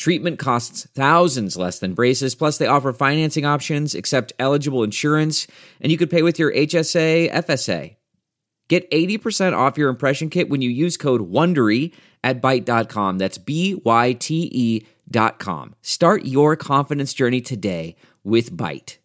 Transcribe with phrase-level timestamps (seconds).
[0.00, 5.46] Treatment costs thousands less than braces, plus, they offer financing options, accept eligible insurance,
[5.78, 7.96] and you could pay with your HSA, FSA.
[8.70, 11.92] Get 80% off your impression kit when you use code WONDERY
[12.24, 13.18] at Byte.com.
[13.18, 15.74] That's B Y T E dot com.
[15.82, 18.96] Start your confidence journey today with Byte.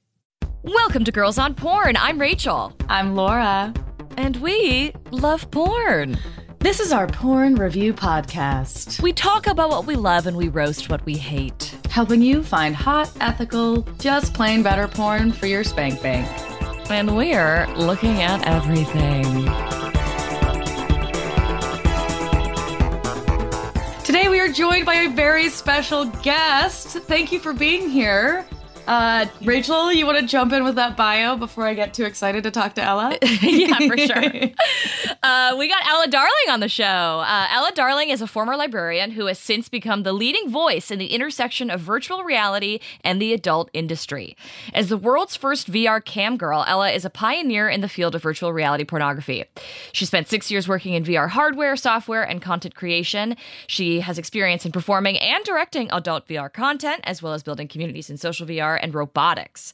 [0.63, 1.98] Welcome to Girls on Porn.
[1.98, 2.71] I'm Rachel.
[2.88, 3.73] I'm Laura.
[4.16, 6.18] And we love porn.
[6.66, 10.90] This is our porn review podcast, We talk about what we love and we roast
[10.90, 11.76] what we hate.
[11.91, 16.28] helping you find hot, ethical, just plain better porn for your spank bank.
[16.90, 19.46] And we're looking at everything.
[24.04, 26.88] Today we are joined by a very special guest.
[26.88, 28.44] Thank you for being here.
[28.88, 32.44] Uh, Rachel, you want to jump in with that bio before I get too excited
[32.44, 33.18] to talk to Ela?
[33.41, 34.52] yeah, for sure.
[35.24, 36.84] Uh, we got Ela Darling on the show.
[36.86, 41.00] Uh, Ela Darling is a former librarian who has since become the leading voice in
[41.00, 44.38] the intersection of virtual reality and the adult industry.
[44.72, 48.22] As the world's first VR cam girl, Ela is a pioneer in the field of
[48.22, 49.46] virtual reality pornography.
[49.91, 53.36] She spent six years working in VR hardware, software, and content creation.
[53.66, 58.12] She has experience in performing and directing adult VR content, as well as building communities
[58.12, 59.73] in social VR and robotics.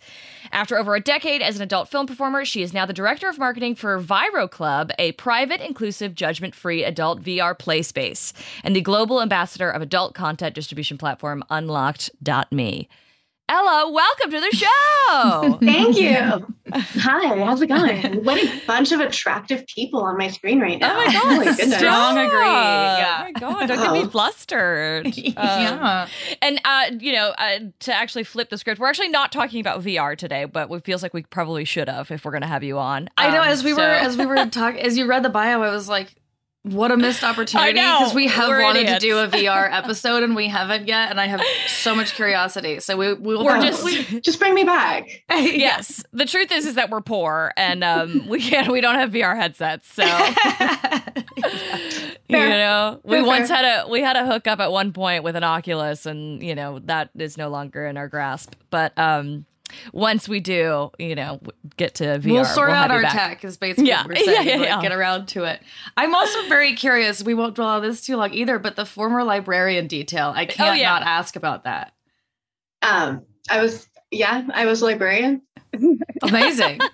[0.52, 3.38] After over a decade as an adult film performer, she is now the director of
[3.38, 8.81] marketing for Viro Club, a private, inclusive, judgment free adult VR play space, and the
[8.81, 12.89] global ambassador of adult content distribution platform Unlockd.me.
[13.53, 15.57] Ela, welcome to the show.
[15.66, 16.47] Thank you.
[16.73, 18.23] Hi, how's it going?
[18.23, 20.93] What a bunch of attractive people on my screen right now.
[20.93, 21.77] Oh my god, Holy goodness.
[21.77, 22.39] strong agree.
[22.39, 23.17] Yeah.
[23.20, 24.08] Oh my god, don't get me Oh.
[24.08, 25.08] flustered.
[25.17, 26.08] Um, yeah.
[26.42, 29.81] And uh, you know, uh, to actually flip the script, we're actually not talking about
[29.83, 32.64] VR today, but it feels like we probably should have if we're going to have
[32.64, 33.09] you on.
[33.17, 33.42] I know.
[33.42, 35.71] Um, As we so- were as we were talking, as you read the bio, I
[35.71, 36.14] was like,
[36.64, 38.99] "What a missed opportunity!" Because we have We're wanted idiots.
[39.04, 42.80] to do a VR episode and we haven't yet, and I have so much curiosity.
[42.80, 45.10] So we we'll We're Oh, just- we- just bring me back.
[45.30, 46.04] yes.
[46.14, 49.36] The truth is, is that we're poor and um, we can't, we don't have VR
[49.36, 49.92] headsets.
[49.92, 50.04] So
[52.30, 53.58] you know, we Fair, once fair.
[53.58, 56.80] had a we had a hookup at one point with an Oculus, and you know
[56.86, 58.54] that is no longer in our grasp.
[58.70, 59.45] But um,
[59.93, 61.39] once we do, you know,
[61.77, 63.14] get to VR, we'll sort out have you our back.
[63.42, 63.45] tech.
[63.45, 64.02] Is basically Yeah.
[64.02, 64.48] what we're saying.
[64.48, 64.82] Yeah, yeah, like.
[64.83, 65.61] Get around to it.
[65.98, 67.23] I'm also very curious.
[67.23, 68.59] We won't dwell on this too long either.
[68.59, 70.89] But the former librarian detail, I can't Oh, yeah.
[70.89, 71.93] not ask about that.
[72.82, 75.42] Um, I was, yeah, I was a librarian.
[76.23, 76.80] Amazing.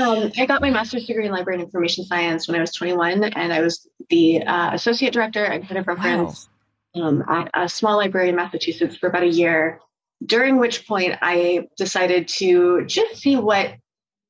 [0.00, 3.24] Um, I got my master's degree in library and information science when I was 21,
[3.24, 6.48] and I was the uh, associate director and head of reference
[6.94, 9.80] um, at a small library in Massachusetts for about a year.
[10.26, 13.74] During which point, I decided to just see what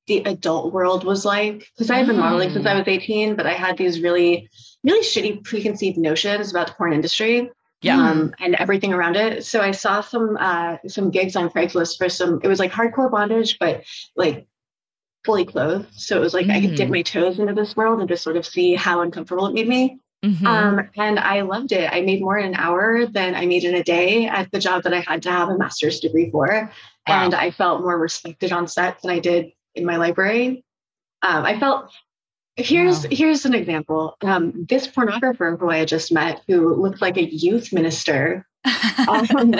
[0.06, 3.46] the adult world was like because I had been modeling since I was 18, but
[3.46, 4.48] I had these really,
[4.82, 7.50] really shitty preconceived notions about the porn industry
[7.82, 7.98] Yeah.
[7.98, 9.44] um, and everything around it.
[9.44, 12.40] So I saw some uh, some gigs on Craigslist for some.
[12.42, 13.84] It was like hardcore bondage, but
[14.16, 14.46] like
[15.24, 15.86] fully clothed.
[15.92, 16.92] So it was like I could dip Mm.
[16.92, 19.98] my toes into this world and just sort of see how uncomfortable it made me.
[20.24, 20.46] Mhm.
[20.46, 21.92] Um, and I loved it.
[21.92, 24.84] I made more in an hour than I made in a day at the job
[24.84, 26.70] that I had to have a master's degree for.
[27.08, 30.64] And I felt more respected on set than I did in my library.
[31.22, 31.92] Um, I felt
[32.56, 33.08] here's Wow.
[33.10, 34.16] here's an example.
[34.22, 38.46] Um, this pornographer who I had just met, who looked like a youth minister,
[39.08, 39.54] um,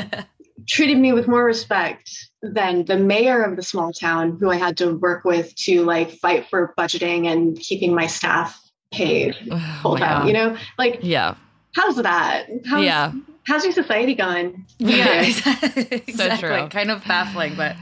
[0.68, 2.08] treated me with more respect
[2.42, 6.12] than the mayor of the small town who I had to work with to like
[6.12, 8.60] fight for budgeting and keeping my staff
[8.92, 10.18] paid Oh full my time.
[10.20, 10.26] God.
[10.28, 11.34] You know, like yeah.
[11.74, 12.46] how's that?
[12.66, 13.12] How's, Yeah.
[13.44, 14.64] How's your society gone?
[14.78, 15.24] yeah,
[15.66, 16.02] Okay.
[16.06, 16.48] exactly.
[16.48, 16.68] true.
[16.68, 17.74] Kind of baffling, but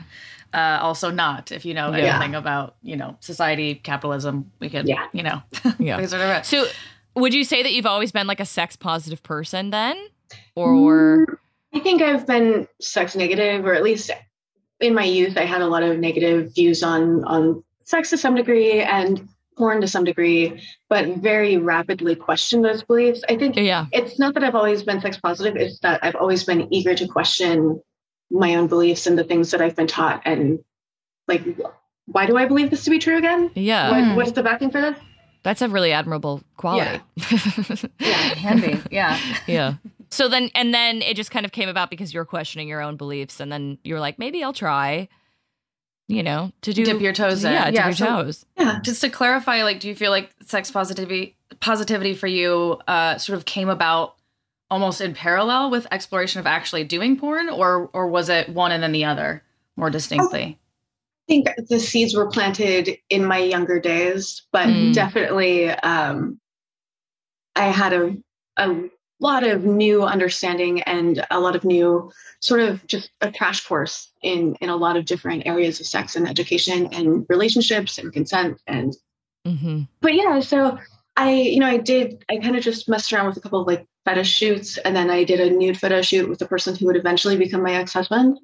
[0.55, 1.53] uh, also not.
[1.53, 2.17] If you know Yeah.
[2.17, 5.07] anything about you know society, capitalism, we could Yeah.
[5.13, 5.43] you know
[5.79, 6.05] Yeah.
[6.07, 6.67] sort of So,
[7.15, 9.97] would you say that you've always been like a sex positive person then,
[10.31, 10.37] Mm.
[10.57, 11.41] or
[11.75, 14.11] I think I've been sex negative, or at least
[14.81, 18.35] in my youth, I had a lot of negative views on on sex to some
[18.37, 19.29] degree and
[19.61, 23.23] porn to some degree, but very rapidly question those beliefs.
[23.29, 26.45] I think yeah, it's not that I've always been sex positive; it's that I've always
[26.45, 27.81] been eager to question
[28.31, 30.59] my own beliefs and the things that I've been taught, and
[31.29, 31.43] like,
[32.07, 33.51] why do I believe this to be true again?
[33.55, 33.91] yeah?
[33.91, 34.17] What, Hmm.
[34.17, 34.97] what's the backing for this?
[35.43, 37.01] That's a really admirable quality.
[38.01, 38.09] Yeah,
[38.47, 38.81] handy.
[38.91, 39.19] Yeah.
[39.47, 39.75] yeah.
[40.11, 42.97] So then, and then it just kind of came about because you're questioning your own
[42.97, 45.09] beliefs, and then you were like, maybe I'll try.
[46.11, 47.53] You know, to do Dip your toes in.
[47.53, 48.47] Yeah, dip Yeah, your so- toes.
[48.59, 48.81] Yeah.
[48.83, 53.37] Just to clarify, like, do you feel like sex positivity positivity for you uh, sort
[53.39, 54.17] of came about
[54.71, 58.83] almost in parallel with exploration of actually doing porn, or or was it one and
[58.83, 59.43] then the other
[59.77, 60.59] more distinctly?
[61.29, 64.93] I think the seeds were planted in my younger days, but Mm.
[64.93, 66.41] definitely um,
[67.55, 68.17] I had a,
[68.57, 68.85] a
[69.21, 74.11] lot of new understanding and a lot of new sort of just a crash course
[74.23, 78.61] in in a lot of different areas of sex and education and relationships and consent
[78.67, 78.97] and
[79.47, 80.79] hmm but yeah so
[81.17, 83.67] i you know i did i kind of just messed around with a couple of
[83.67, 86.87] like fetish shoots and then i did a nude photo shoot with the person who
[86.87, 88.39] would eventually become my ex-husband.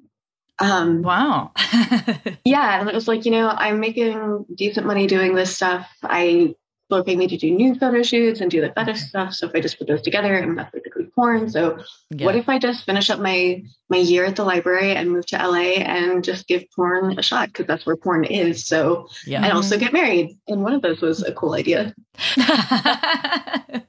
[0.59, 1.51] Um Wow.
[2.45, 5.87] yeah and it was like you know i'm making decent money doing this stuff.
[6.03, 6.55] I
[6.87, 9.45] people are paying me to do nude photo shoots and do the fetish stuff so
[9.47, 11.77] if i just put those together i'm not basically porn so
[12.11, 12.25] Yeah.
[12.25, 15.37] what if i just finish up my my year at the library and move to
[15.37, 19.43] la and just give porn a shot because that's where porn is so yeah.
[19.43, 19.83] and also mm-hmm.
[19.83, 21.93] get married and one of those was a cool idea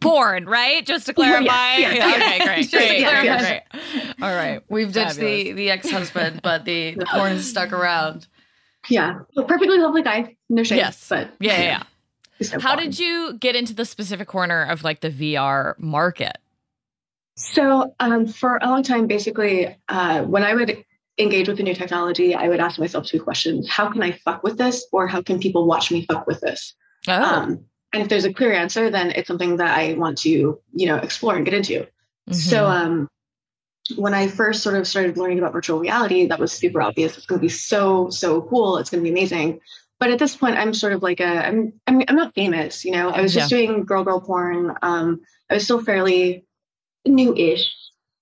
[0.00, 0.84] porn, right?
[0.84, 1.76] Just to Yeah, clarify.
[1.76, 2.08] yeah, yeah.
[2.10, 3.38] Okay, great, great, to great, clarify.
[3.38, 3.62] great.
[4.22, 4.62] All right.
[4.68, 5.56] We've ditched the Fabulous.
[5.56, 8.26] the ex husband, but the, the porn is stuck around.
[8.88, 10.36] Yeah, a perfectly lovely guy.
[10.50, 10.76] No shade.
[10.76, 11.08] Yes.
[11.08, 11.82] but Yeah, yeah,
[12.40, 12.48] yeah.
[12.52, 16.36] no How did you get into the specific corner of like the VR market?
[17.36, 20.84] So, um, for a long time, basically, uh, when I would
[21.16, 24.42] engage with a new technology, I would ask myself two questions: How can I fuck
[24.42, 26.74] with this, or how can people watch me fuck with this?
[27.08, 30.60] Oh, Um, and if there's a clear answer, then it's something that I want to,
[30.72, 31.86] you know, explore and get into.
[32.30, 32.70] So, mhm.
[32.70, 33.08] um,
[33.96, 37.16] when I first sort of started learning about virtual reality, that was super obvious.
[37.16, 38.78] It's going to be so so cool.
[38.78, 39.60] It's going to be amazing.
[40.00, 42.84] But at this point, I'm sort of like a I'm I'm I'm not famous.
[42.84, 44.74] You know, I was just doing girl girl porn.
[44.82, 45.20] Um,
[45.50, 46.46] I was still fairly
[47.06, 47.70] new-ish.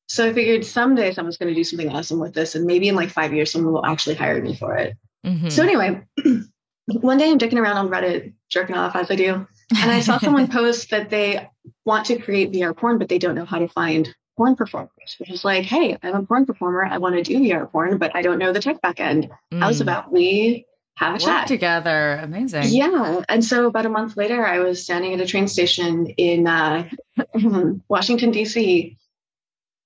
[0.09, 2.95] So I figured someday someone's going to do something awesome with this, and maybe in
[2.97, 4.97] like five years, someone will actually hire me for it.
[5.27, 5.53] Mhm.
[5.53, 6.03] So anyway,
[6.87, 9.47] one day I'm dicking around on Reddit, jerking off as I do,
[9.81, 11.49] and I saw someone post that they
[11.85, 14.09] want to create VR porn, but they don't know how to find
[14.39, 15.17] porn performers.
[15.19, 16.85] Which is like, hey, I'm a porn performer.
[16.85, 19.29] I want to do VR porn, but I don't know the tech back end.
[19.53, 19.83] How's Mm.
[19.83, 20.65] about we
[20.99, 21.47] have a chat?
[21.47, 22.19] together.
[22.23, 22.65] Amazing.
[22.67, 23.23] Yeah.
[23.29, 26.89] And so about a month later, I was standing at a train station in uh,
[27.89, 28.97] Washington, D.C.,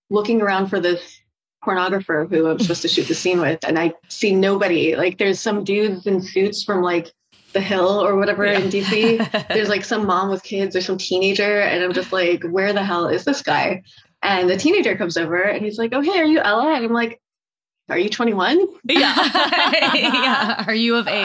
[0.09, 1.21] looking around for this
[1.65, 3.63] pornographer who I'm supposed to shoot the scene with.
[3.63, 4.97] And I see nobody.
[4.97, 7.13] Like, there's some dudes in suits from like
[7.53, 9.19] the Hill or whatever in D.C.
[9.49, 11.61] There's like some mom with kids or some teenager.
[11.61, 13.83] And I'm just like, where the hell is this guy?
[14.23, 16.75] And the teenager comes over and he's like, oh, hey, are you Ela?
[16.75, 17.21] And I'm like,
[17.93, 18.67] are you 21?
[18.85, 19.15] yeah.
[19.95, 20.65] yeah.
[20.67, 21.25] Are you of age?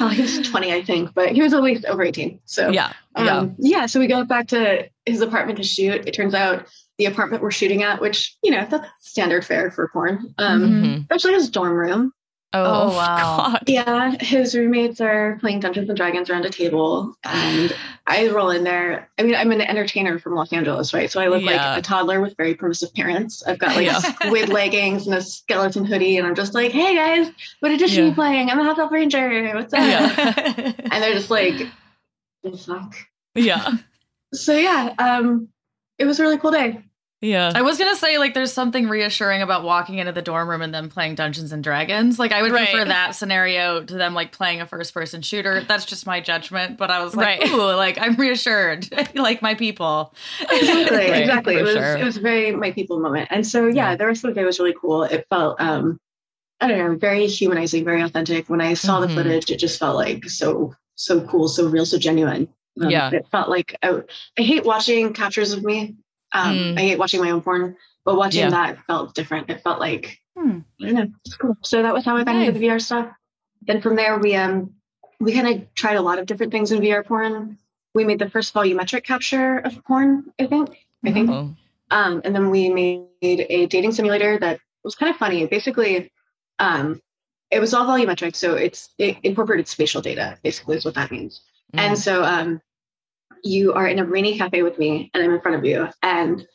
[0.00, 2.40] Oh, he was 20, I think, but he was at least over 18.
[2.44, 2.92] So yeah.
[3.16, 3.38] Yeah.
[3.38, 3.86] Um, yeah.
[3.86, 6.06] So we go back to his apartment to shoot.
[6.06, 6.66] It turns out
[6.98, 11.06] the apartment we're shooting at, which, you know, that's standard fare for porn, um, Mhm.
[11.12, 12.12] actually his dorm room.
[12.54, 13.16] Oh, Oh, wow.
[13.52, 13.62] God.
[13.66, 14.16] Yeah.
[14.20, 17.14] His roommates are playing Dungeons and Dragons around a table.
[17.24, 17.74] And
[18.06, 19.08] I roll in there.
[19.18, 21.10] I mean, I'm an entertainer from Los Angeles, right?
[21.10, 21.70] So I look Yeah.
[21.70, 23.42] like a toddler with very permissive parents.
[23.46, 23.98] I've got like Yeah.
[24.00, 26.18] squid leggings and a skeleton hoodie.
[26.18, 28.08] And I'm just like, hey guys, what edition are Yeah.
[28.10, 28.50] you playing?
[28.50, 29.54] I'm a Half Elf Ranger.
[29.54, 29.80] What's up?
[29.80, 30.72] Yeah.
[30.92, 31.66] And they're just like,
[32.42, 32.94] the fuck.
[33.34, 33.76] Yeah.
[34.34, 35.48] So yeah, um,
[35.98, 36.82] it was a really cool day.
[37.22, 37.52] Yeah.
[37.54, 40.74] I was gonna say like there's something reassuring about walking into the dorm room and
[40.74, 42.18] them playing Dungeons and Dragons.
[42.18, 42.68] Like I would Right.
[42.68, 45.60] prefer that scenario to them like playing a first person shooter.
[45.62, 46.76] That's just my judgment.
[46.78, 47.48] But I was like, Right.
[47.50, 48.88] ooh, like I'm reassured.
[49.14, 50.12] like my people.
[50.40, 51.54] Exactly, Right, exactly.
[51.54, 51.96] It was sure.
[51.96, 53.28] it was very my people moment.
[53.30, 53.96] And so yeah, Yeah.
[53.96, 55.04] the rest of the day was really cool.
[55.04, 55.98] It felt um
[56.60, 58.48] I don't know, very humanizing, very authentic.
[58.50, 59.08] When I saw Mhm.
[59.08, 62.48] the footage, it just felt like so so cool, so real, so genuine.
[62.82, 63.10] Um, Yeah.
[63.12, 64.00] It felt like I,
[64.38, 65.94] I hate watching captures of me.
[66.34, 66.78] Um, Mm.
[66.78, 68.50] I hate watching my own porn, but watching Yeah.
[68.50, 69.50] that felt different.
[69.50, 70.60] It felt like Hmm.
[70.80, 71.56] I don't know, it's cool.
[71.62, 73.08] So that was how I got into the VR stuff.
[73.66, 74.74] Then from there, we um
[75.20, 77.58] we kind of tried a lot of different things in VR porn.
[77.94, 80.70] We made the first volumetric capture of porn, I think.
[81.04, 81.30] I think.
[81.30, 81.54] Oh.
[81.90, 85.46] Um, and then we made a dating simulator that was kind of funny.
[85.46, 86.10] Basically,
[86.58, 87.00] um,
[87.50, 90.38] it was all volumetric, so it's it incorporated spatial data.
[90.42, 91.42] Basically, is what that means.
[91.74, 91.98] And Mm.
[92.00, 92.60] so, um,
[93.42, 96.46] you are in a rainy cafe with me, and I'm in front of you, and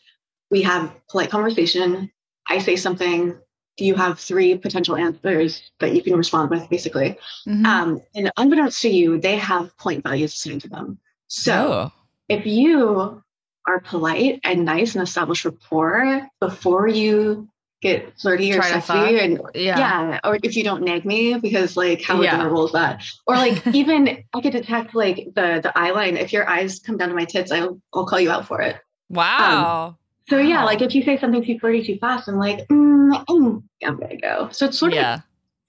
[0.49, 2.11] we have polite conversation.
[2.47, 3.37] I say something.
[3.77, 7.17] You have three potential answers that you can respond with, basically.
[7.47, 7.65] Mhm.
[7.65, 10.99] Um, and unbeknownst to you, they have point values assigned to them.
[11.27, 11.91] So Oh.
[12.29, 13.21] if you
[13.67, 17.49] are polite and nice and establish rapport before you
[17.81, 19.77] get flirty or Try sexy and yeah.
[19.77, 20.19] yeah.
[20.23, 22.35] or if you don't nag me because like how Yeah.
[22.35, 26.33] vulnerable is that or like even i could detect like the the eye line if
[26.33, 28.77] your eyes come down to my tits i'll, I'll call you out for it
[29.09, 29.97] Wow.
[30.29, 33.63] So yeah, like if you say something too flirty too fast, I'm like, mm, mm,
[33.83, 34.49] I'm gonna go.
[34.51, 35.11] So it's sort of yeah.
[35.11, 35.23] like a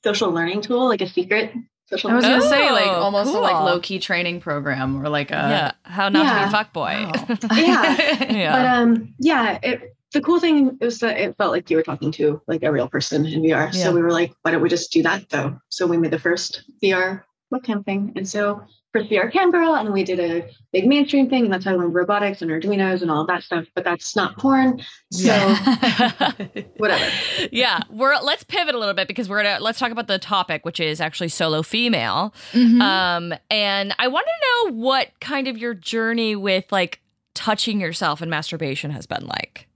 [0.08, 1.52] social learning tool, like a secret
[1.86, 2.10] social.
[2.10, 5.30] I was gonna say like Oh, almost a like low key training program or like
[5.30, 5.72] a yeah.
[5.84, 7.48] How not to be a fuckboy.
[7.50, 7.56] Wow.
[7.56, 8.30] Yeah.
[8.32, 8.52] yeah.
[8.52, 12.10] But um, yeah, it, the cool thing is that it felt like you were talking
[12.12, 13.66] to like a real person in VR.
[13.66, 13.70] Yeah.
[13.70, 15.58] So we were like, why don't we just do that though?
[15.68, 17.22] So we made the first VR
[17.52, 18.62] webcam thing, and so
[18.92, 21.74] first VR cam girl, and we did a big mainstream thing, and that's how I
[21.76, 23.66] learned robotics and Arduino's and all that stuff.
[23.74, 24.80] But that's not porn,
[25.12, 25.32] so
[26.78, 27.04] whatever.
[27.52, 30.64] yeah, we're let's pivot a little bit because we're gonna let's talk about the topic,
[30.64, 32.34] which is actually solo female.
[32.52, 32.80] Mhm.
[32.80, 37.00] Um, and I want to know what kind of your journey with like
[37.34, 39.66] touching yourself and masturbation has been like.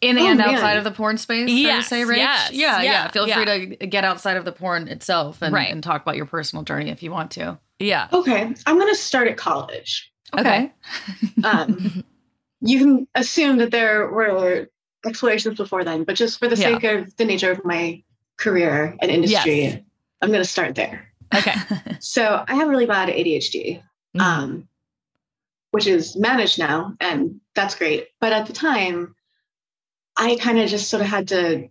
[0.00, 0.50] In Oh, and man.
[0.54, 1.48] outside of the porn space.
[1.48, 2.16] fair to Yes, say, Rach?
[2.16, 3.08] yes, yeah, yeah, yeah.
[3.08, 3.34] Feel yeah.
[3.44, 5.70] free to get outside of the porn itself and, Right.
[5.70, 7.58] and talk about your personal journey if you want to.
[7.78, 8.08] Yeah.
[8.12, 10.10] Okay, I'm gonna start at college.
[10.38, 10.72] Okay.
[11.44, 12.04] Um,
[12.60, 14.68] you can assume that there were
[15.06, 16.74] explorations before then, but just for the Yeah.
[16.78, 18.02] sake of the nature of my
[18.38, 19.80] career and industry, Yes.
[20.22, 21.12] I'm going to start there.
[21.34, 21.54] Okay.
[22.00, 23.82] So I have really bad ADHD,
[24.16, 24.20] Mhm.
[24.20, 24.68] um,
[25.72, 28.08] which is managed now, and that's great.
[28.20, 29.14] But at the time,
[30.16, 31.68] I kind of just sort of had to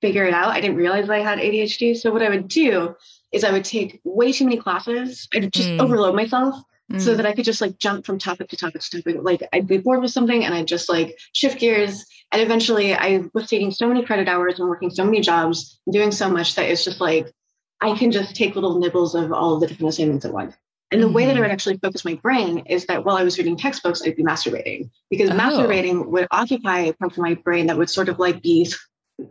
[0.00, 0.48] figure it out.
[0.50, 1.96] I didn't realize I had ADHD.
[1.96, 2.94] So what I would do
[3.32, 5.26] is I would take way too many classes.
[5.34, 5.80] I'd just Mm.
[5.80, 6.54] overload myself
[6.98, 7.16] so Mm.
[7.16, 9.16] that I could just like jump from topic to topic to topic.
[9.20, 12.04] Like I'd be bored with something and I'd just like shift gears.
[12.32, 16.10] And eventually I was taking so many credit hours and working so many jobs, doing
[16.10, 17.32] so much that it's just like
[17.80, 20.54] I can just take little nibbles of all the different assignments at once.
[20.92, 23.38] And the way that I would actually focus my brain is that while I was
[23.38, 25.34] reading textbooks, I'd be masturbating because Oh.
[25.34, 28.70] masturbating would occupy parts of my brain that would sort of like be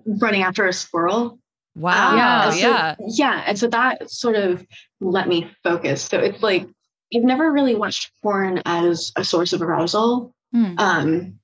[0.06, 1.40] running after a squirrel.
[1.78, 2.12] wow.
[2.12, 2.50] Um, Yeah.
[2.52, 2.96] so- yeah.
[3.08, 3.44] Yeah.
[3.48, 4.66] And so that sort of
[5.02, 6.04] let me focus.
[6.04, 6.68] So it's like,
[7.16, 10.34] I've never really watched porn as a source of arousal.
[10.54, 10.76] Hmm.
[10.78, 11.40] Um,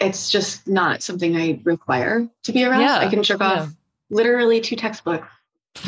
[0.00, 2.82] it's just not something I require to be aroused.
[2.82, 3.62] Yeah, I can jerk yeah.
[3.62, 3.70] off
[4.10, 5.26] literally two textbooks.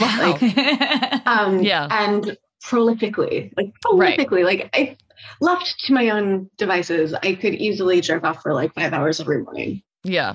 [0.00, 0.38] Wow.
[1.26, 1.86] Um, Yeah.
[1.90, 2.36] And
[2.68, 4.18] prolifically, like Right.
[4.18, 4.96] prolifically, like I
[5.40, 9.42] left to my own devices, I could easily jerk off for like five hours every
[9.42, 9.82] morning.
[10.04, 10.34] yeah.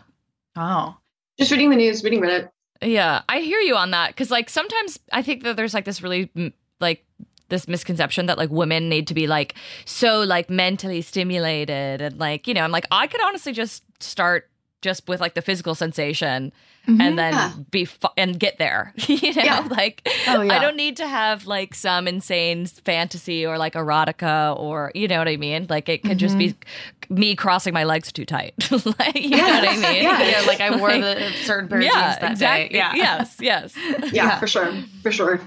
[0.56, 0.98] Oh.
[1.40, 2.50] Just reading the news, reading Reddit.
[2.82, 6.02] Yeah, I hear you on that because like sometimes I think that there's like this
[6.04, 7.06] really mm, like
[7.50, 12.48] this misconception that like women need to be like so like mentally stimulated and like
[12.48, 14.50] you know I'm like I could honestly just start
[14.84, 16.52] just with like the physical sensation
[16.88, 17.02] mm-hmm.
[17.02, 17.52] and then Yeah.
[17.72, 19.68] be fu- and get there you know Yeah.
[19.72, 20.54] like Oh, yeah.
[20.54, 25.18] I don't need to have like some insane fantasy or like erotica or you know
[25.18, 27.16] what I mean like it could just be mm-hmm.
[27.16, 30.22] me crossing my legs too tight like you know what I mean Yeah.
[30.24, 32.70] yeah, like I wore the certain pair of jeans that exactly.
[32.70, 32.76] day.
[32.78, 32.94] Yeah.
[32.96, 33.74] Yes, yes.
[33.78, 34.40] Yeah, Yeah.
[34.40, 34.74] for sure.
[35.02, 35.40] For sure.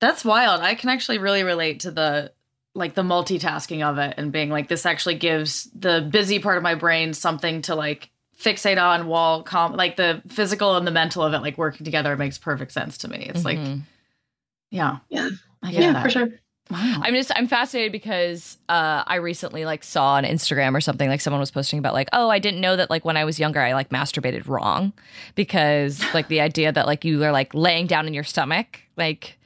[0.00, 0.62] That's wild.
[0.62, 2.32] I can actually really relate to the
[2.74, 6.62] like the multitasking of it and being like this actually gives the busy part of
[6.62, 8.10] my brain something to like
[8.42, 12.16] fixate on while calm like the physical and the mental of it like working together
[12.16, 13.26] makes perfect sense to me.
[13.28, 13.82] It's like Mhm.
[14.70, 14.98] yeah.
[15.10, 15.28] Yeah.
[15.62, 16.02] I get Yeah, that.
[16.04, 16.28] for sure.
[16.70, 17.00] Wow.
[17.02, 21.20] I'm just I'm fascinated because uh, I recently like saw on Instagram or something like
[21.20, 23.60] someone was posting about like oh I didn't know that like when I was younger
[23.60, 24.92] I like masturbated wrong
[25.34, 29.36] because like the idea that like you are like laying down in your stomach like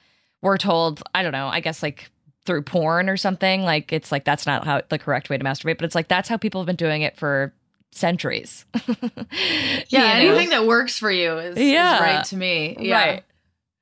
[0.42, 2.10] we're told I don't know I guess like
[2.44, 5.78] through porn or something like it's like that's not how the correct way to masturbate
[5.78, 7.54] but it's like that's how people have been doing it for
[7.96, 8.94] centuries yeah,
[9.88, 10.06] You know?
[10.34, 12.00] anything that works for you is, is Yeah.
[12.02, 12.76] right to me.
[12.80, 12.96] Yeah.
[12.96, 13.24] right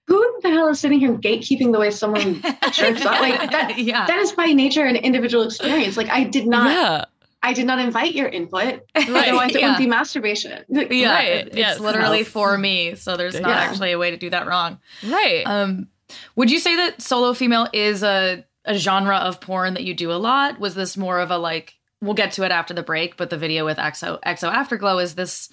[0.09, 2.42] Who the hell is sitting here gatekeeping the way someone
[2.73, 3.21] jerks off?
[3.21, 4.07] Like that yeah.
[4.07, 5.97] that is by nature an individual experience.
[5.97, 7.04] Like I did not yeah
[7.45, 8.83] I did not invite your input.
[8.95, 9.66] Right, Otherwise it yeah.
[9.66, 10.64] wouldn't be masturbation.
[10.69, 11.81] yeah, Right, it's yes.
[11.81, 12.25] literally No.
[12.25, 13.57] for me, so there's not Yeah.
[13.57, 14.78] actually a way to do that wrong.
[15.09, 15.88] right Um,
[16.37, 20.12] would you say that solo female is a, a genre of porn that you do
[20.12, 20.61] a lot?
[20.61, 21.75] Was this more of a like?
[22.02, 25.14] We'll get to it after the break, but the video with XO XO Afterglow is
[25.14, 25.49] this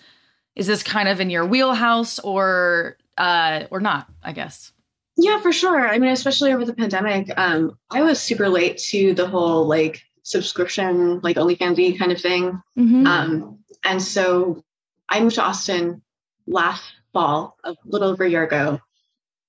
[0.55, 4.07] is this kind of in your wheelhouse or uh or not?
[4.23, 4.73] I guess.
[5.15, 5.87] Yeah, for sure.
[5.87, 10.01] I mean, especially over the pandemic, um, I was super late to the whole like
[10.23, 12.61] subscription, like OnlyFans kind of thing.
[12.77, 13.05] Mm-hmm.
[13.05, 14.63] Um, and so
[15.09, 16.01] I moved to Austin
[16.47, 18.79] last fall, a little over a year ago.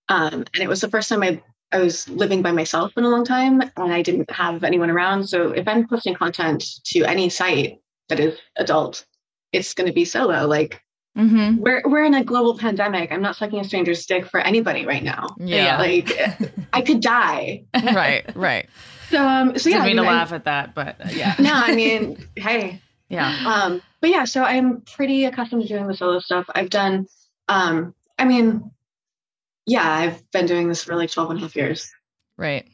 [0.08, 1.42] Um, and it was the first time I,
[1.72, 5.26] I was living by myself in a long time and I didn't have anyone around.
[5.28, 9.04] So if I'm posting content to any site that is adult,
[9.52, 10.46] it's going to be solo.
[10.46, 10.80] Like
[11.18, 11.56] Mm-hmm.
[11.58, 13.10] we're, we're in a global pandemic.
[13.10, 15.26] I'm not sucking a stranger's dick for anybody right now.
[15.40, 16.08] yeah Like
[16.72, 17.64] I could die.
[17.74, 18.68] right right
[19.10, 21.08] So, um, so yeah, Didn't I mean to mean, I- laugh at that, but uh,
[21.10, 23.36] yeah, no, I mean, hey, yeah.
[23.44, 26.46] um, but yeah, so I'm pretty accustomed to doing the solo stuff.
[26.54, 27.08] I've done,
[27.48, 28.70] um, I mean,
[29.66, 31.90] yeah, I've been doing this for like 12 and a half years.
[32.36, 32.66] right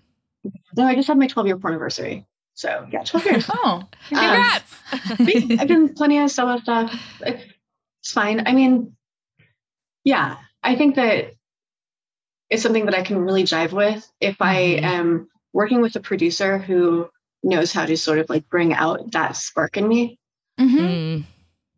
[0.76, 2.26] No, I just had my 12 year porn anniversary.
[2.54, 3.46] So yeah, 12 years.
[3.52, 4.74] Oh, Congrats.
[4.92, 6.92] I've done plenty of solo stuff.
[7.20, 7.42] It's,
[8.00, 8.46] it's fine.
[8.46, 8.96] I mean,
[10.04, 11.32] yeah, I think that
[12.48, 14.82] it's something that I can really jive with if I Mhm.
[14.82, 17.08] am working with a producer who
[17.42, 20.18] knows how to sort of like bring out that spark in me.
[20.58, 20.78] Mhm.
[20.78, 21.24] Mm,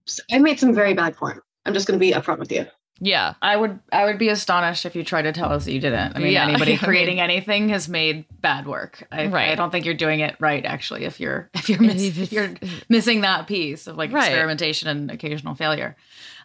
[0.07, 1.41] So I made some very bad porn.
[1.65, 2.67] I'm just going to be upfront with you.
[3.01, 3.35] Yeah.
[3.41, 6.17] I would I would be astonished if you tried to tell us that you didn't.
[6.17, 6.45] I mean, Yeah.
[6.49, 9.07] anybody creating anything has made bad work.
[9.13, 9.51] I, Right.
[9.51, 12.55] I don't think you're doing it right actually if you're if you're miss, if you're
[12.89, 14.27] missing that piece of like Right.
[14.29, 15.97] experimentation and occasional failure.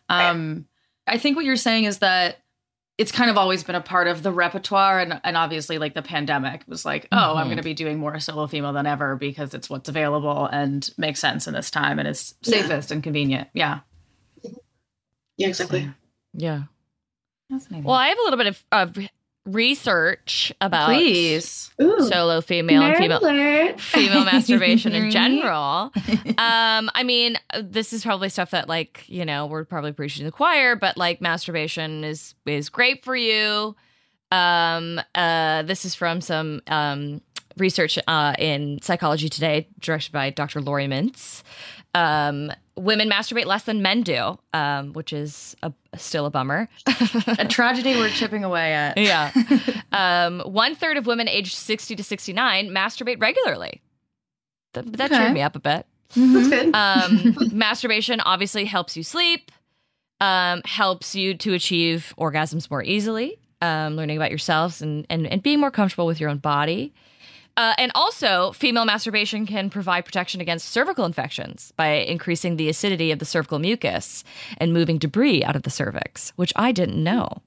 [0.10, 0.66] Um
[1.08, 2.38] I think what you're saying is that
[3.00, 6.04] it's kind of always been a part of the repertoire and, and obviously like the
[6.04, 7.50] pandemic was like oh i'm Mhm.
[7.50, 11.20] going to be doing more solo female than ever because it's what's available and makes
[11.20, 12.62] sense in this time and is Yeah.
[12.62, 13.80] safest and convenient yeah
[15.38, 15.90] Yeah, exactly.
[16.34, 16.64] Yeah.
[17.50, 17.84] Fascinating.
[17.86, 18.98] Well, I have a little bit of, of
[19.46, 22.08] research about please Ooh.
[22.08, 23.80] solo female and female alert.
[23.80, 25.92] female masturbation in general.
[26.36, 30.26] Um, I mean, this is probably stuff that like you know we're probably preaching to
[30.26, 33.76] the choir, but like masturbation is is great for you.
[34.32, 37.22] Um, uh, this is from some um,
[37.58, 40.60] research uh, in Psychology Today, directed by Dr.
[40.60, 41.44] Laurie Mintz.
[41.96, 46.68] Um, women masturbate less than men do, um, which is a, still a bummer.
[47.38, 49.32] a tragedy we're chipping away at yeah.
[49.92, 53.82] Um, one third of women aged 60 to 69 masturbate regularly.
[54.74, 55.18] That, that Okay.
[55.22, 55.86] cheered me up a bit.
[56.16, 56.76] That's good.
[56.76, 59.52] Um, masturbation obviously helps you sleep,
[60.20, 65.44] um, helps you to achieve orgasms more easily, um, learning about yourselves and, and, and
[65.44, 66.92] being more comfortable with your own body.
[67.56, 73.12] Uh, and also, female masturbation can provide protection against cervical infections by increasing the acidity
[73.12, 74.24] of the cervical mucus
[74.58, 77.42] and moving debris out of the cervix, which I didn't know.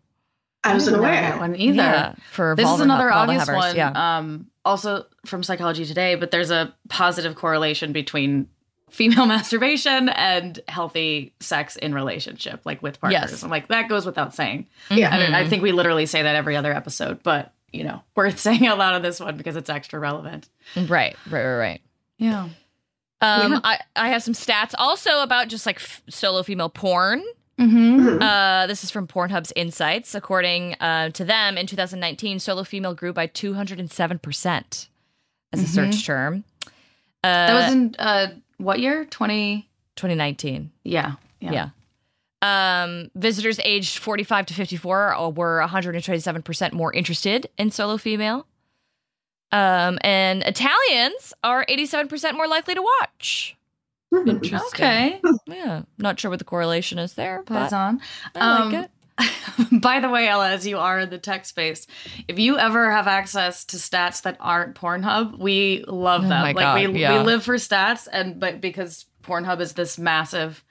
[0.62, 1.22] I wasn't didn't aware.
[1.22, 4.16] that one either Yeah, for this is another vulva obvious havers, one Yeah.
[4.18, 8.48] um also from psychology today but there's a positive correlation between
[8.90, 13.42] female masturbation and healthy sex in relationship like with partners Yes.
[13.44, 15.14] I'm like that goes without saying Yeah.
[15.16, 18.66] and I think we literally say that every other episode but you know worth saying
[18.66, 21.80] out loud on this one because it's extra relevant Right, right, right, right.
[22.18, 22.48] yeah
[23.20, 23.60] Um, Yeah.
[23.64, 27.22] I, I have some stats also about just like f- solo female porn.
[27.58, 28.00] mm-hmm.
[28.08, 28.20] Mhm.
[28.22, 30.14] Uh, this is from Pornhub's Insights.
[30.14, 34.88] According uh, to them, in 2019, solo female grew by 207%
[35.52, 35.66] as a Mhm.
[35.66, 36.44] search term.
[37.24, 38.26] Uh, that was in uh
[38.58, 40.70] what year 20 2019.
[40.84, 41.70] yeah Yeah.
[42.42, 48.46] Um, visitors aged 45 to 54 were 127% more interested in solo female.
[49.52, 53.56] Um, and Italians are 87% more likely to watch.
[54.12, 54.28] Mhm.
[54.44, 54.64] Interesting.
[54.84, 55.82] okay Yeah.
[55.98, 58.00] Not sure what the correlation is there, Buzz but on
[58.34, 58.90] I Um, like it.
[59.80, 61.86] By the way, Ela, as you are in the tech space,
[62.28, 66.42] if you ever have access to stats that aren't Pornhub, we love Oh them.
[66.42, 67.18] my like God, we yeah.
[67.18, 70.62] we live for stats, and but because Pornhub is this massive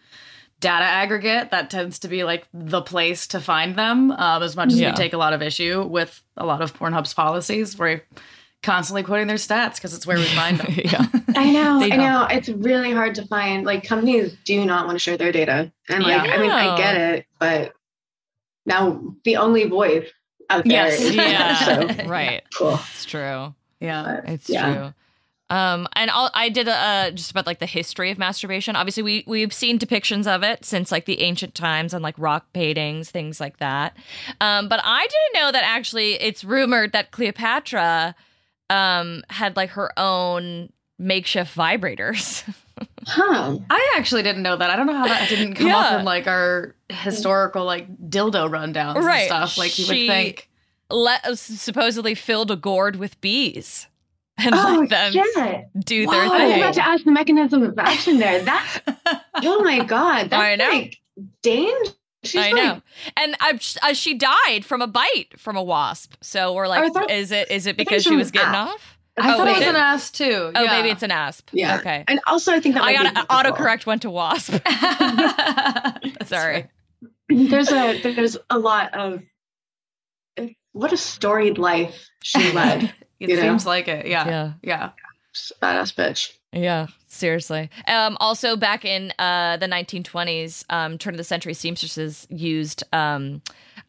[0.65, 4.11] data aggregate, that tends to be like the place to find them.
[4.11, 4.91] Um, as much as Yeah.
[4.91, 8.01] we take a lot of issue with a lot of Pornhub's policies, we're
[8.63, 10.73] constantly quoting their stats because it's where we find them.
[10.83, 11.05] yeah.
[11.35, 12.27] I know, They I know.
[12.31, 13.65] It's really hard to find.
[13.65, 16.95] Like companies do not want to share their data, and like I mean, I get
[16.97, 17.73] it, but
[18.65, 20.07] now the only voice
[20.49, 20.99] out there Yes.
[20.99, 21.55] is Yeah.
[21.65, 22.41] so right.
[22.57, 22.79] cool.
[22.93, 23.53] It's true.
[23.79, 24.21] yeah.
[24.25, 24.73] It's Yeah.
[24.73, 24.93] true.
[25.49, 28.75] Um, and I'll, I did a, uh, just about like the history of masturbation.
[28.75, 32.51] Obviously, we we've seen depictions of it since like the ancient times on like rock
[32.53, 33.95] paintings, things like that.
[34.41, 38.15] Um, but I didn't know that actually it's rumored that Cleopatra
[38.71, 42.43] um had like her own makeshift vibrators.
[43.07, 43.57] Huh?
[43.69, 44.69] I actually didn't know that.
[44.69, 45.77] I don't know how that didn't come Yeah.
[45.77, 49.19] up in like our historical like dildo rundowns Right.
[49.19, 49.57] and stuff.
[49.57, 50.49] Like you She- would think.
[50.89, 53.87] Let supposedly filled a gourd with bees
[54.43, 55.65] and Oh let them shit!
[55.85, 56.11] do Whoa.
[56.11, 56.61] their I was thing.
[56.61, 58.43] about to ask the mechanism of action there.
[58.43, 60.69] That oh my god, that's I know.
[60.69, 60.97] like
[61.41, 61.95] dangerous.
[62.23, 62.81] She's I like, know,
[63.17, 66.15] and I, uh, she died from a bite from a wasp.
[66.21, 68.97] So we're like, thought- is it is it because she was getting an off?
[69.17, 69.59] I Oh, thought it wait.
[69.59, 70.51] was an asp too.
[70.55, 70.71] Oh, yeah.
[70.71, 71.47] maybe it's an asp.
[71.53, 71.77] Yeah.
[71.77, 72.03] Okay.
[72.07, 74.55] And also, I think that I might got be autocorrect went to wasp.
[76.25, 76.53] Sorry.
[76.53, 76.69] right.
[77.29, 79.21] There's a there's a lot of
[80.73, 82.93] what a storied life she led.
[83.19, 83.41] It You know?
[83.43, 84.07] seems like it.
[84.07, 84.27] Yeah.
[84.27, 84.53] Yeah.
[84.61, 84.89] Yeah.
[85.31, 86.31] She's a Badass bitch.
[86.53, 87.69] Yeah, seriously.
[87.87, 93.41] Um, also, back in uh, the 1920s, um, turn of the century seamstresses used um,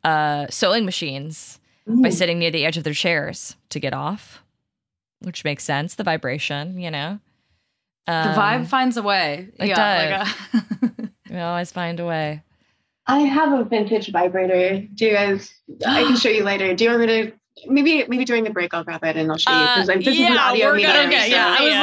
[0.02, 4.42] uh, sewing machines by sitting near the edge of their chairs to get off,
[5.20, 5.94] which makes sense.
[5.94, 7.20] The vibration, you know.
[8.08, 9.48] The Um, vibe finds a way.
[9.60, 10.24] it yeah.
[10.52, 12.42] Like a- We always find a way.
[13.06, 14.84] I have a vintage vibrator.
[14.94, 15.54] Do you guys?
[15.86, 16.74] I can show you later.
[16.74, 17.32] Do you want me to
[17.66, 20.06] maybe maybe during the break I'll grab it and I'll show you because Uh, this
[20.08, 20.92] is an yeah, audio we're medium.
[20.92, 21.56] gonna- Okay, Okay, yeah.
[21.58, 21.82] I was yeah.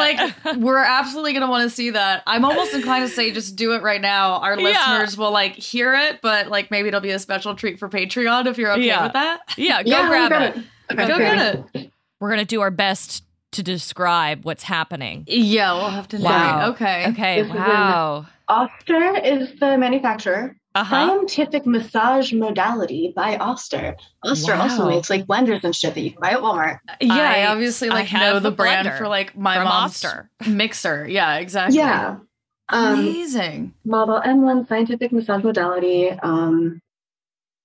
[0.54, 2.24] like, we're absolutely gonna want to see that.
[2.28, 4.34] I'm almost inclined to say just do it right now.
[4.40, 4.64] Our Yeah.
[4.64, 8.46] listeners will like hear it, but like maybe it'll be a special treat for Patreon
[8.48, 9.04] if you're okay Yeah.
[9.04, 9.42] with that.
[9.58, 10.58] Yeah, go yeah, grab, grab it.
[10.60, 10.66] it.
[10.94, 11.36] Okay, Go great.
[11.36, 11.92] get it.
[12.20, 15.24] We're gonna do our best to describe what's happening.
[15.28, 16.18] Yeah, we'll have to.
[16.18, 16.60] Wow.
[16.62, 16.70] Name.
[16.72, 17.08] Okay.
[17.10, 17.42] Okay.
[17.44, 18.26] This is wow.
[18.48, 20.56] Oster is the manufacturer.
[20.76, 21.08] Uh huh.
[21.08, 23.96] Scientific massage modality by Oster.
[24.24, 26.80] Oster also makes like blenders and shit that you can buy at Walmart.
[27.00, 30.04] Yeah, I, I- obviously like have know the the brand for like my from mom's
[30.04, 30.32] Oster.
[30.48, 31.08] mixer.
[31.08, 31.78] Yeah, exactly.
[31.78, 32.18] Yeah.
[32.70, 33.74] Um, Amazing.
[33.86, 36.82] model M1 scientific massage modality, um,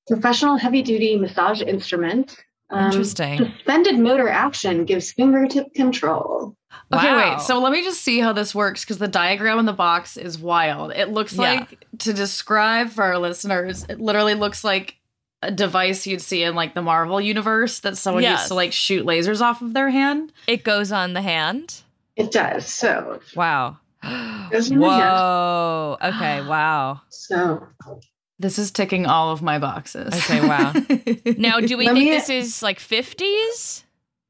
[0.06, 2.36] professional heavy duty massage instrument.
[2.70, 3.38] Um, Interesting.
[3.38, 6.54] Suspended motor action gives fingertip control.
[6.92, 7.32] Okay, Wow.
[7.36, 7.40] wait.
[7.40, 10.38] So let me just see how this works because the diagram in the box is
[10.38, 10.92] wild.
[10.92, 11.42] It looks Yeah.
[11.42, 14.96] like to describe for our listeners, it literally looks like
[15.42, 18.40] a device you'd see in like the Marvel universe that someone Yes.
[18.40, 20.32] used to like shoot lasers off of their hand.
[20.46, 21.76] It goes on the hand.
[22.16, 22.66] It does.
[22.66, 23.76] So, Wow.
[24.50, 25.14] Goes on the hand.
[25.16, 25.96] Whoa.
[26.02, 26.40] Okay.
[26.46, 27.00] Wow.
[27.08, 27.66] so
[28.38, 30.14] This is ticking all of my boxes.
[30.14, 30.72] Okay, wow.
[31.38, 33.82] Now, do we Let think me- this is like 50s?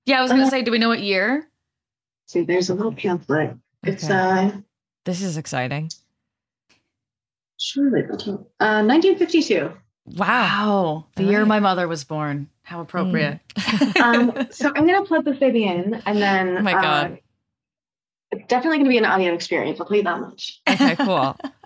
[0.06, 1.46] yeah, I was gonna Uh, say, do we know what year?
[2.26, 3.54] see, there's a little pamphlet.
[3.84, 4.52] It's uh,
[5.04, 5.90] This is exciting.
[7.58, 9.64] surely uh, 1952.
[9.64, 9.72] Wow.
[10.16, 12.48] Wow, the All year my mother was born.
[12.62, 13.40] How appropriate.
[14.02, 17.18] um, so I'm gonna plug this baby in, and then Oh my uh, God.
[18.32, 19.80] it's definitely gonna be an audio experience.
[19.80, 20.60] I'll tell you that much.
[20.68, 21.36] Okay, cool.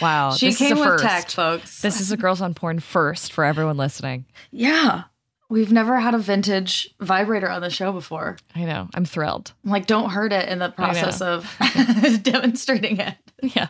[0.00, 0.32] Wow.
[0.32, 1.04] she this came is a with first.
[1.04, 1.82] tech, folks.
[1.82, 4.26] This is a Girls on Porn first for everyone listening.
[4.50, 5.04] yeah.
[5.48, 8.36] We've never had a vintage vibrator on the show before.
[8.54, 8.88] I know.
[8.94, 9.52] I'm thrilled.
[9.64, 11.52] I'm like, don't hurt it in the process of
[12.22, 13.16] demonstrating it.
[13.42, 13.66] Yeah.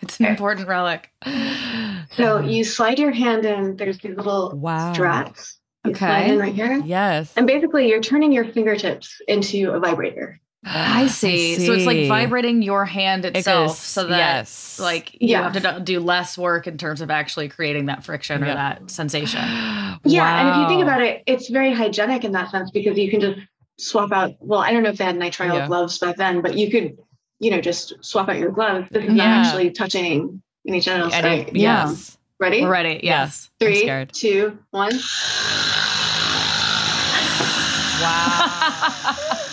[0.00, 1.10] It's an important relic.
[2.16, 3.76] So you slide your hand in.
[3.76, 4.94] There's these little Wow.
[4.94, 5.58] straps.
[5.84, 5.98] You Okay.
[5.98, 7.32] slide in right here, Yes.
[7.36, 10.40] and basically you're turning your fingertips into a vibrator.
[10.64, 11.56] I see.
[11.64, 14.78] So it's like vibrating your hand It itself goes- so that yes.
[14.78, 15.50] like you Yeah.
[15.50, 18.90] have to do- do less work in terms of actually creating that friction or that
[18.90, 19.40] sensation.
[20.04, 23.10] Yeah, and if you think about it, it's very hygienic in that sense because you
[23.10, 23.38] can just
[23.78, 24.32] swap out.
[24.40, 25.66] Well, I don't know if they had nitrile Yeah.
[25.66, 26.96] gloves back then, but you could,
[27.38, 28.86] you know, just swap out your gloves.
[28.90, 29.16] This is Yeah.
[29.36, 31.12] not actually touching any genitals.
[31.14, 31.48] Right?
[31.48, 31.88] it- Yeah.
[31.88, 32.16] yes.
[32.38, 32.62] Ready?
[32.62, 33.00] We're ready.
[33.02, 33.50] Yes.
[33.60, 34.12] I'm Three, scared.
[34.14, 34.92] two, one.
[38.00, 39.16] Wow.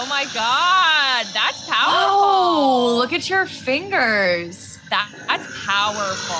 [0.00, 1.26] oh my God.
[1.34, 1.94] That's powerful.
[1.94, 4.78] Oh, look at your fingers.
[4.90, 6.36] That, that's powerful.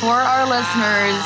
[0.00, 1.24] For our listeners,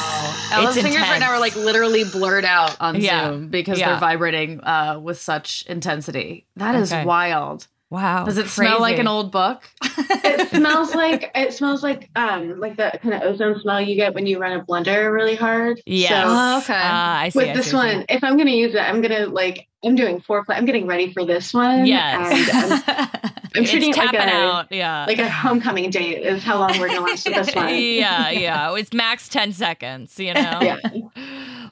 [0.53, 3.31] Ela's It's fingers right now are like literally blurred out on Yeah.
[3.31, 3.91] Zoom because Yeah.
[3.91, 6.47] they're vibrating uh, with such intensity.
[6.57, 7.05] That is Okay.
[7.05, 7.67] wild.
[7.89, 8.25] Wow.
[8.25, 9.63] Does it smell like an old book?
[9.83, 14.13] It smells like it smells like um like that kind of ozone smell you get
[14.13, 15.81] when you run a blender really hard.
[15.87, 16.25] Yeah.
[16.25, 16.75] So Oh, okay.
[16.75, 17.39] Ah, I see.
[17.39, 17.97] with I this see, I see.
[17.99, 20.57] one, if I'm gonna use it, I'm gonna like I'm doing foreplay.
[20.57, 21.87] I'm getting ready for this one.
[21.87, 22.51] Yes.
[22.51, 23.01] And I'm,
[23.55, 24.73] I'm it's treating it like tapping a out.
[24.73, 25.05] Yeah.
[25.07, 27.69] like a homecoming date is how long we're gonna last with this one.
[27.69, 28.75] yeah, yeah.
[28.75, 30.59] It's max 10 seconds, you know?
[30.61, 30.79] Yeah.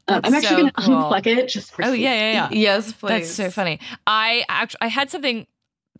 [0.06, 0.94] Um, I'm actually so gonna cool.
[1.10, 2.48] unplug it just for Oh, yeah, yeah, yeah.
[2.52, 3.08] yes, please.
[3.08, 3.80] That's so funny.
[4.06, 5.46] I actually I had something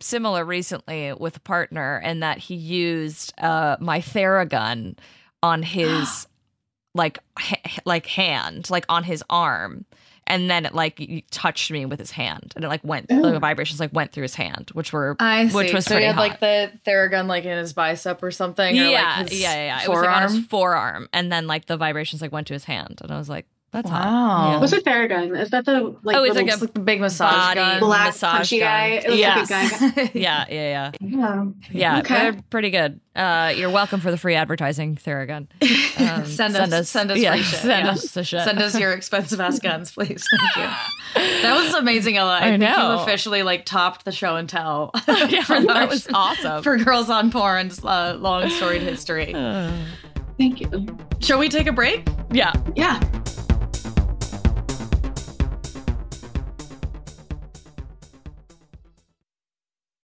[0.01, 4.97] similar recently with a partner and that he used uh my Theragun
[5.41, 6.27] on his
[6.95, 9.85] like ha- like hand, like on his arm.
[10.27, 13.09] And then it like touched me with his hand, and it like went.
[13.09, 15.55] The vibrations like went through his hand, which were I see.
[15.55, 16.21] which was so he had hot.
[16.21, 18.75] like the Theragun like in his bicep or something.
[18.75, 19.83] or, yeah, like, yeah, yeah, yeah.
[19.83, 22.63] It was like on his forearm, and then like the vibrations like went to his
[22.63, 24.51] hand, and I was like, "That's hot." Wow.
[24.53, 24.59] Yeah.
[24.59, 25.39] What's a Theragun?
[25.39, 27.79] Is that the like Oh, it's little like It's like the big massage Body gun.
[27.81, 28.67] black massage punchy gun.
[28.67, 28.87] guy?
[29.05, 29.49] It Yes.
[29.51, 30.11] like a guy.
[30.19, 30.91] Yeah, yeah, yeah.
[31.01, 31.45] Yeah.
[31.71, 32.13] Yeah, Okay.
[32.15, 32.99] they're pretty good.
[33.15, 35.47] Uh, you're welcome for the free advertising, Theragun.
[35.97, 37.91] Um, Send us- send us yeah, shit, Send yeah.
[37.93, 38.41] us the shit.
[38.43, 40.23] Send us your expensive ass guns, please.
[40.55, 41.41] Thank you.
[41.41, 42.33] That was amazing, Ela.
[42.35, 42.95] I, I think know.
[42.95, 44.91] you officially like topped the show and tell.
[45.07, 46.61] yeah, for that our- was awesome.
[46.63, 49.31] for girls on porn's uh, long storied history.
[50.37, 50.97] Thank you.
[51.21, 52.05] Shall we take a break?
[52.31, 52.51] yeah.
[52.75, 52.99] Yeah.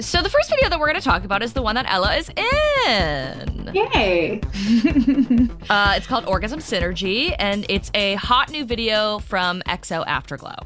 [0.00, 2.16] So the first video that we're going to talk about is the one that Ela
[2.16, 3.70] is in.
[3.74, 4.40] Yay!
[5.70, 10.56] Uh, it's called Orgasm Synergy, and it's a hot new video from XO Afterglow.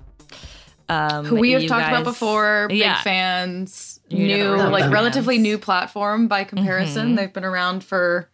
[0.89, 3.03] Um, Who we have you talked about before, big Yeah.
[3.03, 4.93] fans, You new, like fans.
[4.93, 7.13] relatively new platform by comparison.
[7.13, 7.17] Mhm.
[7.17, 8.29] They've been around for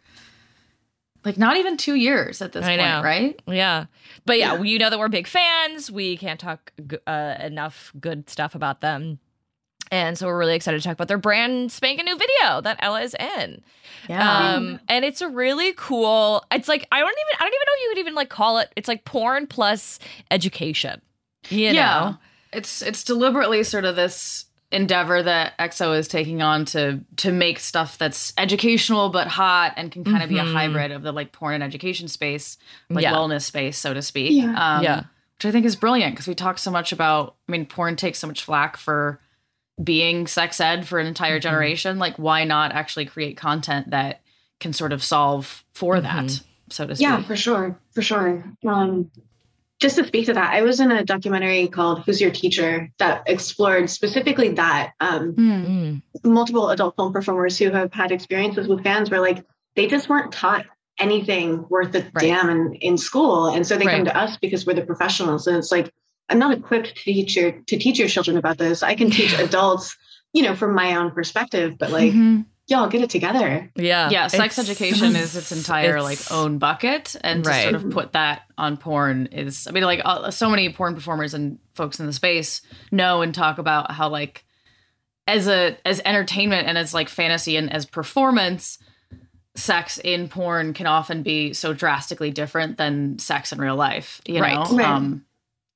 [1.25, 3.03] like not even two years at this I point, know.
[3.03, 3.41] right?
[3.47, 3.87] Yeah.
[4.27, 5.91] But yeah, you know that we're big fans.
[5.91, 6.73] We can't talk
[7.07, 9.21] uh, enough good stuff about them.
[9.91, 13.03] And so we're really excited to talk about their brand spanking new video that Ela
[13.03, 13.63] is in.
[14.11, 16.45] Um, and it's a really cool.
[16.53, 18.59] It's like I don't even I don't even know if you would even like call
[18.59, 18.73] it.
[18.77, 19.99] It's like porn plus
[20.31, 21.01] education.
[21.49, 21.73] You yeah.
[22.11, 22.17] know.
[22.53, 27.59] It's it's deliberately sort of this endeavor that XO is taking on to to make
[27.59, 30.53] stuff that's educational but hot and can kind of be a Mhm.
[30.53, 32.59] hybrid of the like porn and education space,
[32.91, 33.13] like Yeah.
[33.13, 34.33] wellness space, so to speak.
[34.43, 34.77] Yeah.
[34.77, 35.03] Um, Yeah.
[35.37, 37.37] Which I think is brilliant because we talk so much about.
[37.49, 39.21] I mean, porn takes so much flack for
[39.83, 41.43] being sex ed for an entire Mhm.
[41.43, 41.99] generation.
[41.99, 44.21] Like, why not actually create content that
[44.61, 46.43] can sort of solve for that, Mhm.
[46.71, 47.03] so to speak?
[47.07, 48.45] Yeah, for sure, for sure.
[48.67, 49.11] Um,
[49.81, 53.23] just to speak to that, I was in a documentary called "Who's Your Teacher" that
[53.27, 54.93] explored specifically that.
[55.01, 55.53] Um, Hmm.
[55.53, 56.03] Mm.
[56.25, 59.45] multiple adult film performers who have had experiences with fans where like
[59.77, 60.67] they just weren't taught
[60.99, 62.13] anything worth a Right.
[62.19, 63.97] damn in, in school, and so they Right.
[63.99, 65.93] come to us because we're the professionals, and it's like
[66.29, 68.83] I'm not equipped to teach your to teach your children about this.
[68.83, 69.97] I can teach adults,
[70.33, 72.45] you know, from my own perspective, but like Mhm.
[72.67, 73.71] y'all get it together.
[73.77, 74.11] Yeah.
[74.11, 77.89] yeah sex It's- education is its entire it's- like own bucket and to sort of
[77.91, 81.99] put that on porn is i mean like uh, so many porn performers and folks
[82.01, 82.61] in the space
[82.91, 84.45] know and talk about how like
[85.27, 88.79] as a as entertainment and as like fantasy and as performance
[89.55, 94.41] sex in porn can often be so drastically different than sex in real life you
[94.41, 94.55] Right.
[94.55, 94.87] know Right.
[94.87, 95.25] um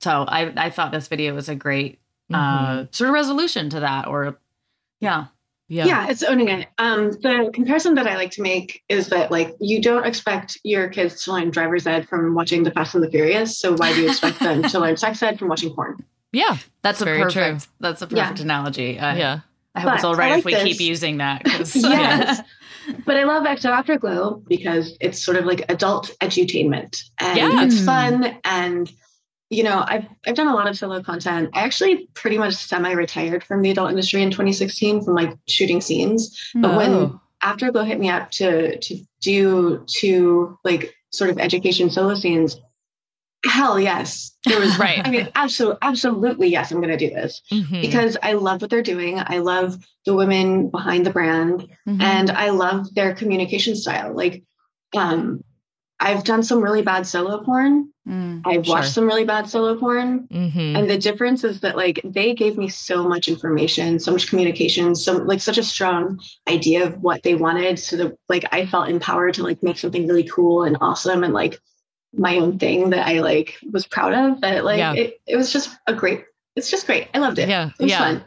[0.03, 1.99] so i i thought this video was a great
[2.31, 2.37] Mhm.
[2.37, 4.39] uh sort of resolution to that or
[5.01, 5.27] yeah
[5.69, 5.87] yeah.
[5.87, 6.07] Yeah.
[6.11, 6.69] it's owning it.
[6.77, 10.89] Um, the comparison that I like to make is that like you don't expect your
[10.89, 13.57] kids to learn driver's ed from watching The Fast and the Furious.
[13.59, 16.05] So why do you expect them to learn sex ed from watching porn?
[16.33, 16.59] Yeah.
[16.83, 17.43] that's a Very true.
[17.43, 18.25] perfect that's a Yeah.
[18.25, 19.41] perfect analogy I, Yeah.
[19.75, 20.87] I hope it's all right I if we like keep this.
[20.87, 21.43] using that.
[21.45, 22.43] 'cause- Yes.
[23.07, 27.65] But I love XO Afterglow because it's sort of like adult edutainment and Yeah.
[27.65, 28.37] it's fun.
[28.45, 28.93] And,
[29.53, 31.51] you know, I've, I've done a lot of solo content.
[31.53, 35.81] I actually pretty much semi retired from the adult industry in 2016 from like shooting
[35.81, 36.37] scenes.
[36.55, 37.21] But when Oh.
[37.45, 42.57] Afterglow hit me up to, to do two like sort of education solo scenes,
[43.45, 44.31] hell yes.
[44.47, 45.01] There was, Right.
[45.05, 47.81] I mean, absolutely, absolutely yes, I'm going to do this Mhm.
[47.83, 49.19] because I love what they're doing.
[49.19, 52.01] I love the women behind the brand Mhm.
[52.01, 54.15] and I love their communication style.
[54.17, 54.45] Like,
[54.97, 55.43] um,
[56.03, 57.89] I've done some really bad solo porn.
[58.09, 58.43] Mm.
[58.45, 58.75] I've Sure.
[58.75, 60.27] watched some really bad solo porn.
[60.33, 60.77] Mhm.
[60.77, 64.97] And the difference is that like they gave me so much information, so much communication,
[64.97, 67.79] so like such a strong idea of what they wanted.
[67.79, 71.33] So that like I felt empowered to like make something really cool and awesome and
[71.33, 71.61] like
[72.13, 74.41] my own thing that I like was proud of.
[74.41, 74.95] That like Yeah.
[74.95, 76.25] it, it was just a great
[76.57, 77.09] it's just great.
[77.15, 77.49] I loved it.
[77.49, 77.99] Yeah, It was yeah.
[77.99, 78.25] fun.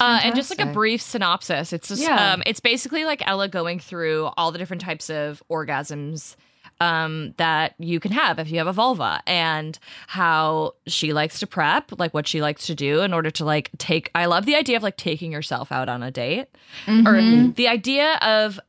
[0.00, 2.32] Uh, and just like a brief synopsis, it's just Yeah.
[2.32, 6.36] um, it's basically like Ela going through all the different types of orgasms
[6.80, 11.46] um, that you can have if you have a vulva and how she likes to
[11.46, 14.10] prep, like what she likes to do in order to like take.
[14.14, 16.48] I love the idea of like taking yourself out on a date
[17.06, 17.20] or
[17.54, 18.60] the idea of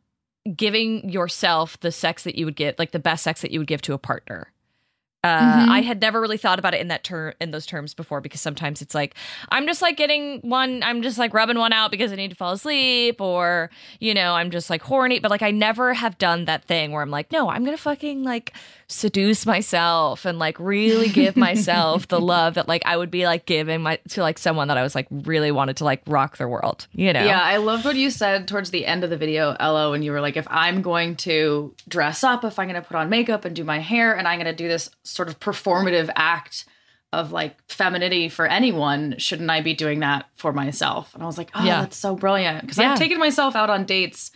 [0.56, 3.68] giving yourself the sex that you would get, like the best sex that you would
[3.68, 4.52] give to a partner.
[5.26, 5.70] Uh, Mhm.
[5.70, 8.42] I had never really thought about it in that term in those terms before because
[8.42, 9.16] sometimes it's like
[9.50, 12.36] I'm just like getting one, I'm just like rubbing one out because I need to
[12.36, 15.20] fall asleep, or you know I'm just like horny.
[15.20, 18.24] But like I never have done that thing where I'm like, no, I'm gonna fucking
[18.24, 18.54] like
[18.88, 23.46] seduce myself and like really give myself the love that like I would be like
[23.46, 26.48] giving my to like someone that I was like really wanted to like rock their
[26.48, 26.88] world.
[26.92, 27.24] You know?
[27.24, 30.12] Yeah, I loved what you said towards the end of the video, Ela, when you
[30.12, 33.44] were like, if I'm going to dress up, if I'm going to put on makeup
[33.46, 36.66] and do my hair, and I'm going to do this sort of performative act
[37.12, 41.14] of like femininity for anyone, shouldn't I be doing that for myself?
[41.14, 41.82] And I was like, oh, Yeah.
[41.82, 42.62] that's so brilliant.
[42.62, 42.92] Because Yeah.
[42.92, 44.32] I've taken myself out on dates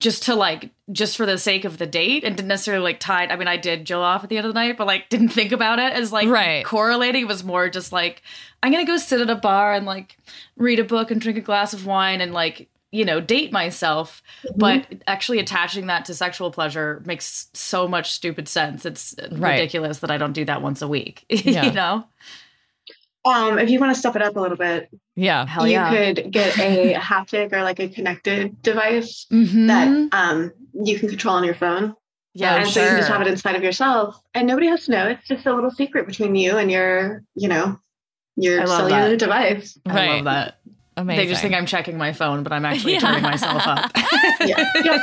[0.00, 3.30] just to like, just for the sake of the date and didn't necessarily like tied.
[3.30, 5.28] I mean, I did Jill off at the end of the night, but like didn't
[5.30, 6.64] think about it as like Right.
[6.64, 7.22] correlating.
[7.22, 8.22] It was more just like,
[8.62, 10.16] I'm going to go sit at a bar and like
[10.56, 14.22] read a book and drink a glass of wine and like, you know, date myself.
[14.46, 14.58] Mm-hmm.
[14.58, 18.84] But actually attaching that to sexual pleasure makes so much stupid sense.
[18.84, 19.52] It's Right.
[19.52, 21.24] ridiculous that I don't do that once a week.
[21.30, 21.64] Yeah.
[21.66, 22.04] you know?
[23.24, 25.46] Um, if you want to step it up a little bit, yeah.
[25.46, 25.90] Hell you yeah.
[26.14, 29.66] could get a haptic or like a connected device Mhm.
[29.68, 31.94] that um, you can control on your phone.
[32.34, 34.90] yeah, and so you can just have it inside of yourself, and nobody has to
[34.92, 35.06] know.
[35.08, 37.78] It's just a little secret between you and your, you know,
[38.36, 39.18] your cellular that.
[39.18, 39.78] device.
[39.86, 40.58] I love that.
[40.96, 41.24] Amazing.
[41.24, 43.00] They just think I'm checking my phone, but I'm actually Yeah.
[43.00, 43.90] turning myself up.
[44.46, 45.00] Yeah, Yep.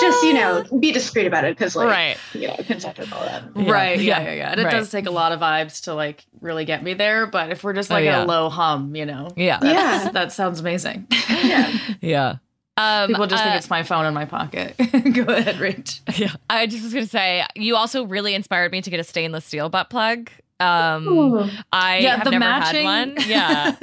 [0.00, 2.16] just you know, be discreet about it because, like, right.
[2.32, 3.44] you know, consent with all that.
[3.54, 3.70] Yeah.
[3.70, 4.00] Right.
[4.00, 4.18] Yeah.
[4.20, 4.24] Yeah.
[4.24, 4.34] Yeah.
[4.34, 4.50] Yeah.
[4.52, 4.72] And it Right.
[4.72, 7.26] does take a lot of vibes to like really get me there.
[7.26, 8.24] But if we're just Oh, like yeah.
[8.24, 9.58] a low hum, you know, Yeah.
[9.62, 10.08] Yeah.
[10.12, 11.06] that sounds amazing.
[11.28, 11.72] Yeah.
[12.00, 12.36] Yeah.
[12.76, 14.74] Um, People just uh, think it's my phone in my pocket.
[14.78, 16.00] Go ahead, Rach.
[16.18, 16.32] Yeah.
[16.48, 19.68] I just was gonna say you also really inspired me to get a stainless steel
[19.68, 20.30] butt plug.
[20.60, 21.48] Um, Ooh.
[21.72, 23.16] I yeah, have the never matching had one.
[23.26, 23.76] Yeah,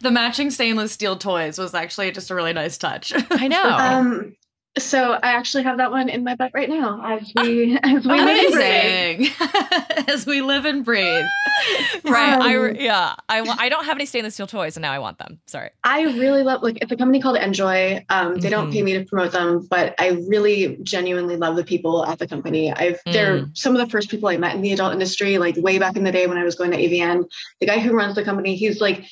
[0.00, 3.12] the matching stainless steel toys was actually just a really nice touch.
[3.30, 3.62] I know.
[3.64, 4.36] Um,
[4.78, 8.20] so I actually have that one in my butt right now as we as we
[8.20, 9.30] live and breathe.
[9.30, 9.34] Amazing.
[10.08, 11.04] As we live and breathe.
[12.04, 12.40] right.
[12.40, 13.14] I um, re- yeah.
[13.28, 15.38] I I don't have any stainless steel toys, and now I want them.
[15.46, 15.70] Sorry.
[15.84, 18.04] I really love like it's a company called Njoy.
[18.08, 18.72] Um, they don't Mhm.
[18.72, 22.72] pay me to promote them, but I really genuinely love the people at the company.
[22.72, 25.78] I've they're some of the first people I met in the adult industry, like way
[25.78, 27.24] back in the day when I was going to AVN.
[27.60, 29.04] The guy who runs the company, he's like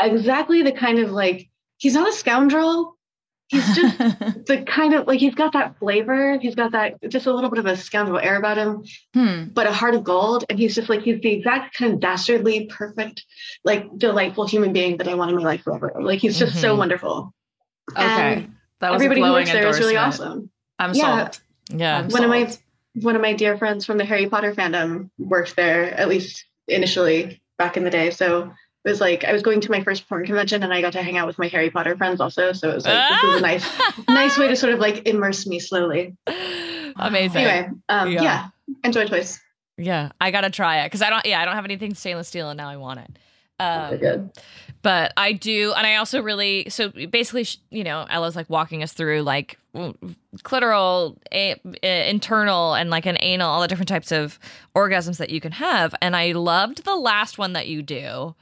[0.00, 2.96] exactly the kind of like he's not a scoundrel.
[3.50, 3.98] He's just
[4.46, 6.38] the kind of like he's got that flavor.
[6.38, 9.48] He's got that just a little bit of a scoundrel air about him, hmm.
[9.52, 10.44] but a heart of gold.
[10.48, 13.24] And he's just like he's the exact kind of dastardly, perfect,
[13.64, 15.92] like delightful human being that I want in my life forever.
[16.00, 16.78] Like he's just so Mhm.
[16.78, 17.34] wonderful.
[17.90, 18.02] Okay.
[18.04, 20.50] And that was Everybody a who glowing works there is really awesome.
[20.78, 21.24] I'm Yeah.
[21.24, 21.40] sold.
[21.74, 21.98] Yeah.
[21.98, 22.52] I'm One of my
[23.00, 27.42] one of my dear friends from the Harry Potter fandom worked there, at least initially
[27.58, 28.10] back in the day.
[28.10, 28.52] So
[28.84, 31.02] it was like I was going to my first porn convention and I got to
[31.02, 32.52] hang out with my Harry Potter friends also.
[32.52, 35.46] So it was like this was a nice nice way to sort of like immerse
[35.46, 36.16] me slowly.
[36.96, 37.44] Amazing.
[37.44, 38.22] Anyway, um, Yeah.
[38.22, 38.48] yeah.
[38.84, 39.40] Njoy toys.
[39.76, 41.24] Yeah, I gotta try it because I don't.
[41.24, 43.18] Yeah, I don't have anything stainless steel, and now I want it.
[43.58, 44.30] Um, good.
[44.82, 48.92] But I do, and I also really so basically, you know, Ela's like walking us
[48.94, 49.58] through like
[50.38, 54.38] clitoral, a, a- internal, and like an anal, all the different types of
[54.74, 55.94] orgasms that you can have.
[56.00, 58.34] And I loved the last one that you do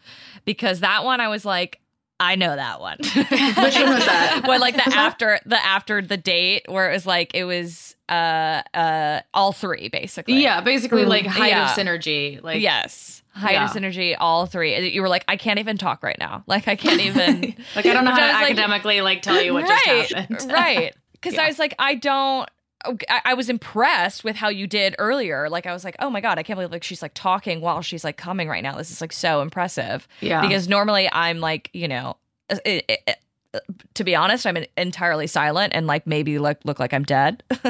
[0.44, 1.80] because that one I was like,
[2.20, 2.98] I know that one.
[3.02, 4.42] Which one was that?
[4.48, 8.62] When like the after the after the date where it was like it was uh
[8.74, 10.42] uh all three basically.
[10.42, 11.70] Yeah, basically Mm, like height yeah.
[11.70, 12.42] of synergy.
[12.42, 13.22] Like yes.
[13.38, 13.68] Height Yeah.
[13.68, 14.88] synergy, all three.
[14.90, 16.44] You were like, I can't even talk right now.
[16.46, 17.40] Like I can't even
[17.76, 20.12] like I don't know how to was like- academically like tell you what right, just
[20.14, 20.52] happened.
[20.52, 20.94] right.
[21.12, 21.42] Because Yeah.
[21.42, 22.48] I was like, I don't.
[23.10, 25.50] I, was impressed with how you did earlier.
[25.50, 27.82] Like I was like, oh my god, I can't believe like she's like talking while
[27.82, 28.76] she's like coming right now.
[28.76, 30.06] This is like so impressive.
[30.20, 30.40] yeah.
[30.42, 32.16] Because normally I'm like, you know,
[32.48, 33.18] it, it, it-
[33.94, 37.42] to be honest, I'm entirely silent and like maybe look look like I'm dead.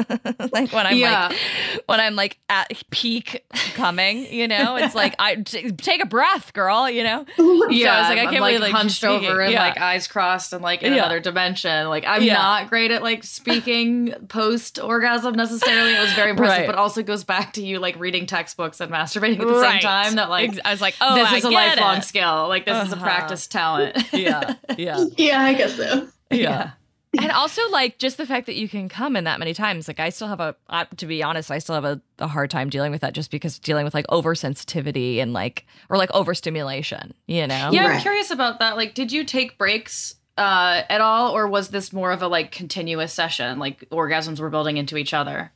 [0.51, 1.27] like when I'm Yeah.
[1.29, 1.37] like
[1.85, 6.51] when I'm like at peak coming, you know, it's like I t- take a breath,
[6.53, 6.89] girl.
[6.89, 7.25] You know.
[7.37, 9.29] yeah, So I was like, I I'm, can't like believe, like, hunched speaking.
[9.29, 9.61] over and Yeah.
[9.63, 10.99] like eyes crossed and like in Yeah.
[10.99, 11.87] another dimension.
[11.87, 12.33] Like I'm Yeah.
[12.33, 15.93] not great at like speaking post orgasm necessarily.
[15.95, 16.67] It was very impressive, Right.
[16.67, 19.71] but also goes back to you like reading textbooks and masturbating at the Right.
[19.73, 20.15] same time.
[20.15, 22.03] That like I was like, oh, this I is a lifelong it.
[22.03, 22.47] skill.
[22.49, 23.05] Like this is a Uh-huh.
[23.05, 23.97] practice talent.
[24.11, 25.05] Yeah, yeah.
[25.17, 26.07] Yeah, I guess so.
[26.31, 26.71] yeah.
[27.19, 29.99] and also like just the fact that you can come in that many times like
[29.99, 32.69] i still have a uh, to be honest i still have a, a hard time
[32.69, 37.47] dealing with that just because dealing with like oversensitivity and like or like overstimulation you
[37.47, 38.77] know Yeah, I'm curious about that.
[38.77, 42.51] Like, did you take breaks uh, at all, or was this more of a like
[42.51, 43.59] continuous session?
[43.59, 45.51] Like orgasms were building into each other.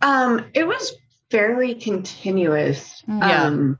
[0.00, 0.92] Um, it was
[1.30, 3.02] fairly continuous.
[3.08, 3.44] Yeah.
[3.44, 3.78] Um,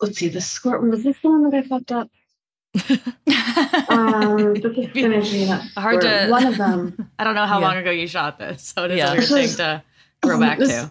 [0.00, 2.10] let's see, the score was this the one that I fucked up?
[3.88, 7.10] um, this is finishing that Hard to- one of them.
[7.18, 7.66] I don't know how Yeah.
[7.68, 9.08] long ago you shot this, so it is Yeah.
[9.08, 9.82] a weird This thing to
[10.22, 10.90] go um, back this- to.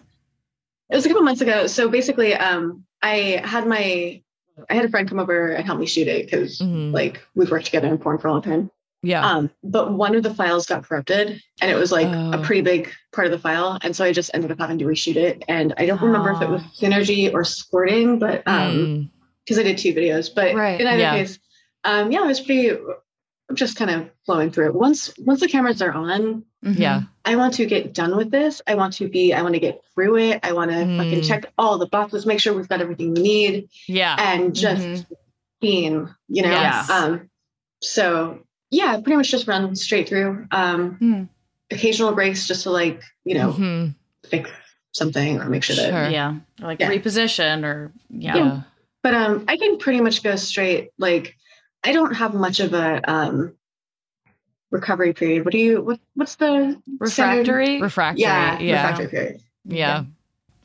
[0.90, 1.66] It was a couple months ago.
[1.68, 4.20] So basically, um, I had my
[4.68, 6.92] I had a friend come over and help me shoot it because Mhm.
[6.92, 8.70] like we've worked together in porn for a long time.
[9.02, 9.24] Yeah.
[9.26, 12.32] Um, but one of the files got corrupted and it was like Oh.
[12.32, 13.78] a pretty big part of the file.
[13.82, 15.42] And so I just ended up having to reshoot it.
[15.48, 19.10] And I don't remember if it was synergy or squirting, but um Mm.
[19.46, 20.28] because I did two videos.
[20.34, 21.14] But Right, in either yeah.
[21.16, 21.38] case,
[21.84, 22.76] um yeah, I was pretty
[23.54, 24.74] just kind of flowing through it.
[24.74, 27.02] Once once the cameras are on, Yeah.
[27.24, 28.62] I want to get done with this.
[28.66, 30.40] I want to be, I want to get through it.
[30.44, 31.26] I want to fucking Mm.
[31.28, 34.14] check all the boxes, make sure we've got everything we need, Yeah.
[34.18, 35.06] and just Mhm.
[35.60, 36.50] being, you know.
[36.50, 36.88] Yes.
[36.90, 37.28] Um,
[37.82, 40.46] so yeah, pretty much just run straight through.
[40.52, 41.22] Um, Hmm.
[41.72, 43.94] occasional breaks just to like, you know, Mhm.
[44.28, 44.48] fix
[44.92, 46.12] something or make sure that.
[46.12, 46.88] Yeah, or like Yeah.
[46.88, 48.36] reposition, or yeah.
[48.36, 48.60] Yeah.
[49.02, 50.90] But um, I can pretty much go straight.
[50.98, 51.36] Like,
[51.82, 53.54] I don't have much of a um
[54.70, 55.44] recovery period.
[55.44, 55.82] What do you?
[55.82, 57.80] What What's the standard- refractory.
[57.82, 58.22] Refractory.
[58.22, 58.74] Yeah, Yeah.
[58.82, 59.40] refractory period.
[59.64, 60.04] Yeah.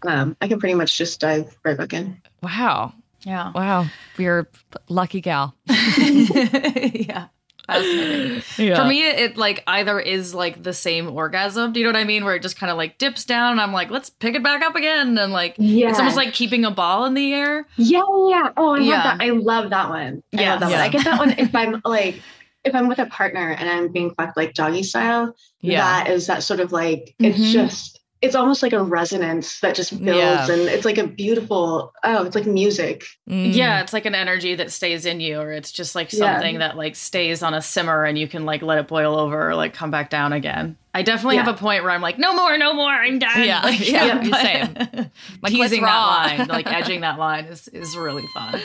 [0.03, 2.21] Um, I can pretty much just dive right back in.
[2.43, 2.93] Wow.
[3.23, 3.87] yeah, Wow.
[4.17, 4.47] You're a
[4.89, 5.55] lucky gal.
[5.67, 7.27] yeah.
[7.67, 8.41] Fascinating.
[8.57, 8.75] Yeah.
[8.75, 11.73] For me, it like either is like the same orgasm.
[11.73, 12.23] Do you know what I mean?
[12.25, 14.61] Where it just kind of like dips down, and I'm like, let's pick it back
[14.61, 17.65] up again, and like Yeah, it's almost like keeping a ball in the air.
[17.77, 18.49] yeah, yeah.
[18.57, 18.93] Oh, I Yeah.
[18.95, 19.17] love that.
[19.21, 20.23] I love that one.
[20.37, 20.61] I Yes.
[20.61, 20.77] love that Yeah.
[20.77, 20.85] one.
[20.85, 22.21] I get that one if I'm like
[22.63, 25.35] if I'm with a partner and I'm being fucked like doggy style.
[25.61, 25.81] Yeah.
[25.81, 27.51] That is that sort of like it's Mhm.
[27.51, 30.51] just it's almost like a resonance that just builds Yeah.
[30.51, 33.53] and it's like a beautiful oh it's like music Mm.
[33.55, 36.19] Yeah, it's like an energy that stays in you, or it's just like Yeah.
[36.19, 39.49] something that like stays on a simmer, and you can like let it boil over
[39.49, 40.77] or like come back down again.
[40.95, 41.43] I definitely Yeah.
[41.43, 43.43] have a point where I'm like, no more, no more, I'm done.
[43.43, 43.61] Yeah.
[43.65, 45.11] Like, Yeah, but same.
[45.41, 46.05] My teasing that
[46.37, 48.59] line, like edging that line, is is really fun.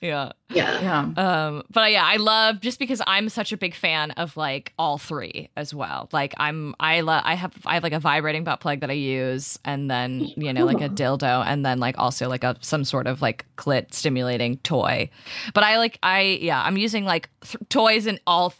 [0.00, 0.32] Yeah.
[0.50, 1.00] yeah Yeah.
[1.46, 4.96] Um, but yeah, I love just because I'm such a big fan of like all
[4.98, 6.08] three as well.
[6.12, 8.94] Like I'm, I love, I have, I have like a vibrating butt plug that I
[8.94, 12.84] use, and then you know like a dildo, and then like also like a some
[12.84, 15.10] sort of like clit stimulating toy.
[15.52, 18.54] But I like, I yeah, I'm using like th- toys in all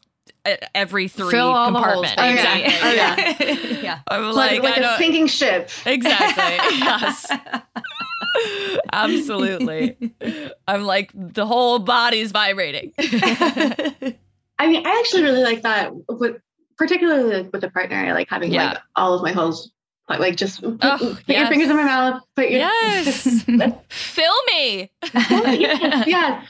[0.75, 2.17] every three Fill all the holes, baby.
[2.19, 2.75] Oh, exactly.
[2.83, 3.81] Oh, yeah.
[3.83, 4.01] yeah.
[4.09, 6.45] I'm like, like, like a sinking ship Exactly.
[6.79, 7.31] yes.
[8.93, 9.97] Absolutely.
[10.69, 12.93] I'm like the whole body's vibrating.
[14.59, 16.37] i mean i actually really like that with
[16.79, 18.69] particularly with a partner i like having Yeah.
[18.71, 19.71] like all of my holes
[20.09, 21.41] like, just put, Oh, put yes.
[21.41, 23.43] your fingers in my mouth put your yes.
[23.91, 24.91] Fill me.
[25.13, 26.47] yes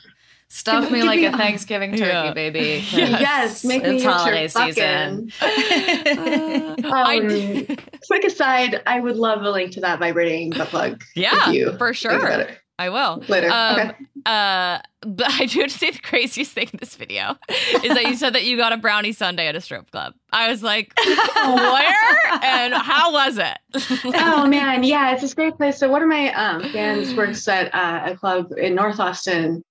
[0.48, 2.32] Stuff me like me- a Thanksgiving turkey, Yeah.
[2.32, 2.84] baby.
[2.92, 3.20] Yes.
[3.20, 5.32] yes make me It's your holiday fucking- season.
[6.86, 7.76] Um, I,
[8.06, 11.92] quick aside i would love a link to that vibrating butt plug yeah, you for
[11.92, 12.26] sure.
[12.28, 13.22] it I will.
[13.28, 13.92] later Um, okay
[14.26, 17.36] Uh, but I do have to say the craziest thing in this video
[17.82, 20.14] is that you said that you got a brownie sundae at a strip club.
[20.32, 23.56] I was like, where and how was it?
[24.04, 25.78] oh man, yeah, it's this great place.
[25.78, 29.62] So one of my um, fans works at uh, a club in North Austin.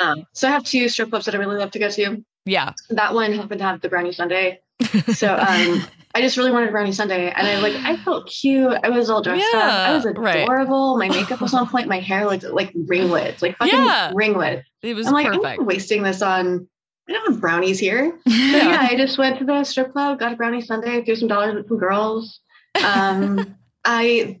[0.00, 2.24] Um, so I have two strip clubs that I really love to go to.
[2.44, 2.72] yeah.
[2.90, 4.58] That one happened to have the brownie sundae.
[5.14, 5.84] So um,
[6.14, 8.72] I just really wanted brownie sundae, and I like I felt cute.
[8.82, 9.88] I was all dressed up.
[9.88, 10.36] I was Yeah, right.
[10.42, 10.96] adorable.
[10.96, 11.86] My makeup was on point.
[11.88, 14.10] My hair looked like ringlets, like fucking Yeah.
[14.14, 14.66] ringlets.
[14.82, 15.62] It was I'm like, I'm perfect.
[15.64, 16.66] wasting this on.
[17.08, 18.18] I don't have brownies here.
[18.26, 21.28] So yeah, I just went to the strip club, got a brownie sundae, threw some
[21.28, 22.40] dollars with some girls.
[22.82, 24.39] Um, I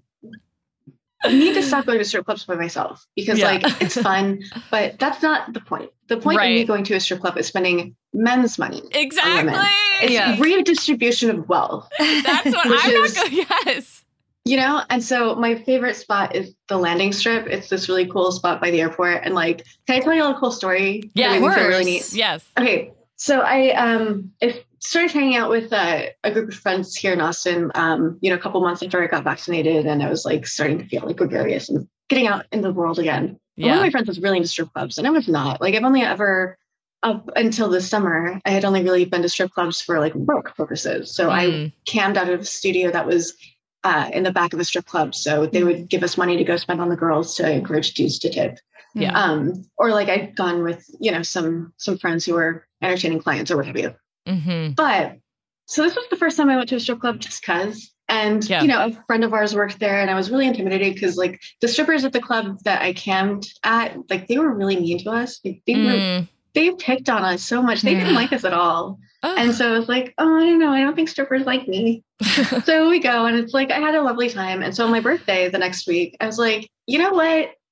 [1.28, 3.46] need to stop going to strip clubs by myself because Yeah.
[3.52, 5.90] like it's fun, but that's not the point.
[6.08, 8.82] The point of me going to a strip club is spending men's money.
[8.92, 9.52] Exactly.
[10.02, 10.36] It's Yeah.
[10.40, 13.46] redistribution of wealth, That's what I'm is- not going.
[13.66, 14.04] Yes.
[14.46, 14.82] you know?
[14.88, 17.46] And so my favorite spot is the landing strip.
[17.46, 19.20] It's this really cool spot by the airport.
[19.24, 21.10] And like, can I tell you a cool story?
[21.14, 21.74] Yeah, that of made me feel course.
[21.74, 22.12] really neat?
[22.14, 22.44] Yes.
[22.58, 27.12] Okay, so I um I started hanging out with uh, a group of friends here
[27.12, 27.70] in Austin.
[27.74, 30.78] Um, you know, a couple months after I got vaccinated, and I was like starting
[30.78, 33.38] to feel like gregarious and getting out in the world again.
[33.56, 35.60] And One of my friends was really into strip clubs, and I was not.
[35.60, 36.56] Like I've only ever
[37.02, 40.54] up until this summer, I had only really been to strip clubs for like work
[40.56, 41.14] purposes.
[41.14, 41.72] So I Mm.
[41.86, 43.34] cammed out of a studio that was
[43.84, 45.14] uh, in the back of a strip club.
[45.14, 48.18] So they would give us money to go spend on the girls to encourage dudes
[48.20, 48.58] to tip
[48.94, 49.12] Yeah.
[49.18, 53.50] um or like i'd gone with you know some some friends who were entertaining clients
[53.50, 53.94] or what have you
[54.30, 54.72] Mm-hmm.
[54.72, 55.16] but
[55.66, 58.48] so this was the first time i went to a strip club just cuz and
[58.48, 58.62] Yeah.
[58.62, 61.40] you know a friend of ours worked there and i was really intimidated because like
[61.60, 65.10] the strippers at the club that i camped at like they were really mean to
[65.10, 66.28] us like, they were Mm.
[66.54, 67.82] they picked on us so much.
[67.82, 68.98] They didn't like us at all.
[69.22, 70.72] And so I was like, oh, I don't know.
[70.72, 72.02] I don't think strippers like me.
[72.64, 74.62] so we go, and it's like I had a lovely time.
[74.62, 77.22] And so on my birthday the next week, I was like, you know what?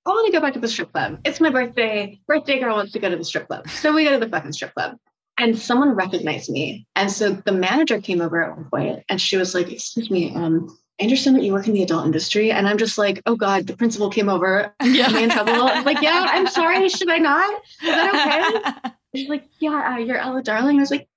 [0.07, 1.19] I want to go back to the strip club.
[1.25, 2.21] It's my birthday.
[2.29, 3.69] Birthday girl wants to go to the strip club.
[3.69, 4.97] So we go to the fucking strip club.
[5.39, 6.86] And someone recognized me.
[6.97, 10.34] And so the manager came over at one point and she was like, Excuse me,
[10.34, 12.51] um, I understand that you work in the adult industry.
[12.51, 14.74] And I'm just like, oh God, the principal came over.
[14.80, 15.53] Am I in trouble?
[15.53, 16.89] I was like, yeah, I'm sorry.
[16.89, 17.62] Should I not?
[17.82, 18.91] Is that okay?
[19.14, 20.78] She's like, yeah, uh, you're Ela Darling.
[20.78, 21.09] I was like,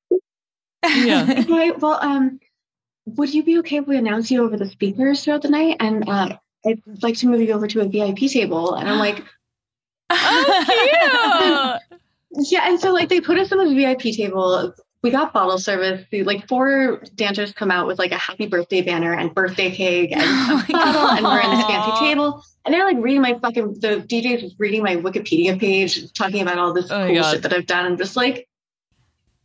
[0.83, 1.35] yeah.
[1.39, 2.39] okay, well, um,
[3.05, 5.77] would you be okay if we announce you over the speakers throughout the night?
[5.79, 8.75] And uh, I'd like to move you over to a VIP table.
[8.75, 9.23] And I'm like,
[10.11, 12.01] oh, cute.
[12.31, 12.67] yeah.
[12.67, 14.73] And so like they put us on the VIP table.
[15.03, 16.05] We got bottle service.
[16.11, 20.21] Like four dancers come out with like a happy birthday banner and birthday cake and
[20.25, 22.43] Oh a bottle, and we're in this fancy table.
[22.65, 26.73] And they're like reading my fucking the DJ's reading my Wikipedia page, talking about all
[26.73, 27.85] this Oh cool shit that I've done.
[27.85, 28.47] I'm just like,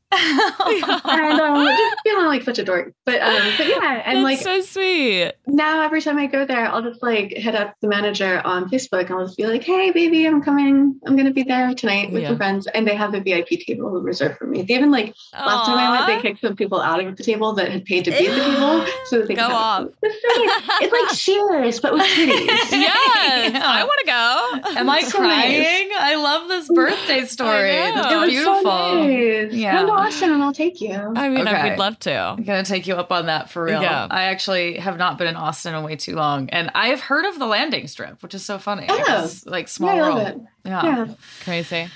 [0.12, 2.92] and um, just feeling like such a dork.
[3.04, 5.32] But um, but yeah, and That's like so sweet.
[5.46, 9.06] now every time I go there, I'll just like hit up the manager on Facebook
[9.06, 10.98] and I'll just be like, hey, baby, I'm coming.
[11.06, 12.28] I'm going to be there tonight with Yeah.
[12.28, 12.66] some friends.
[12.68, 14.62] And they have a VIP table reserved for me.
[14.62, 17.52] They even like last time I went, they kicked some people out of the table
[17.54, 19.86] that had paid to be at the table so that they Go could off.
[20.02, 22.46] It's, so, like, it's like Cheers, but with titties.
[22.70, 23.62] Yes, Yeah.
[23.64, 24.78] I want to go.
[24.78, 25.44] Am I So nice.
[25.46, 25.90] crying?
[25.98, 27.78] I love this birthday story.
[27.78, 28.02] I know.
[28.02, 28.62] That's It was beautiful.
[28.62, 29.52] so nice.
[29.52, 29.95] Yeah.
[29.96, 30.92] Come to Austin and I'll take you.
[30.94, 31.70] I mean, I Okay.
[31.70, 32.14] would love to.
[32.14, 33.80] I'm gonna take you up on that for real.
[33.82, 34.06] Yeah.
[34.10, 37.38] I actually have not been in Austin in way too long, and I've heard of
[37.38, 38.86] the landing strip, which is so funny.
[38.88, 39.24] Oh.
[39.24, 40.28] It's like small Yeah, I love world.
[40.28, 40.40] it.
[40.68, 40.84] Yeah.
[40.84, 41.06] Yeah.
[41.44, 41.88] Crazy.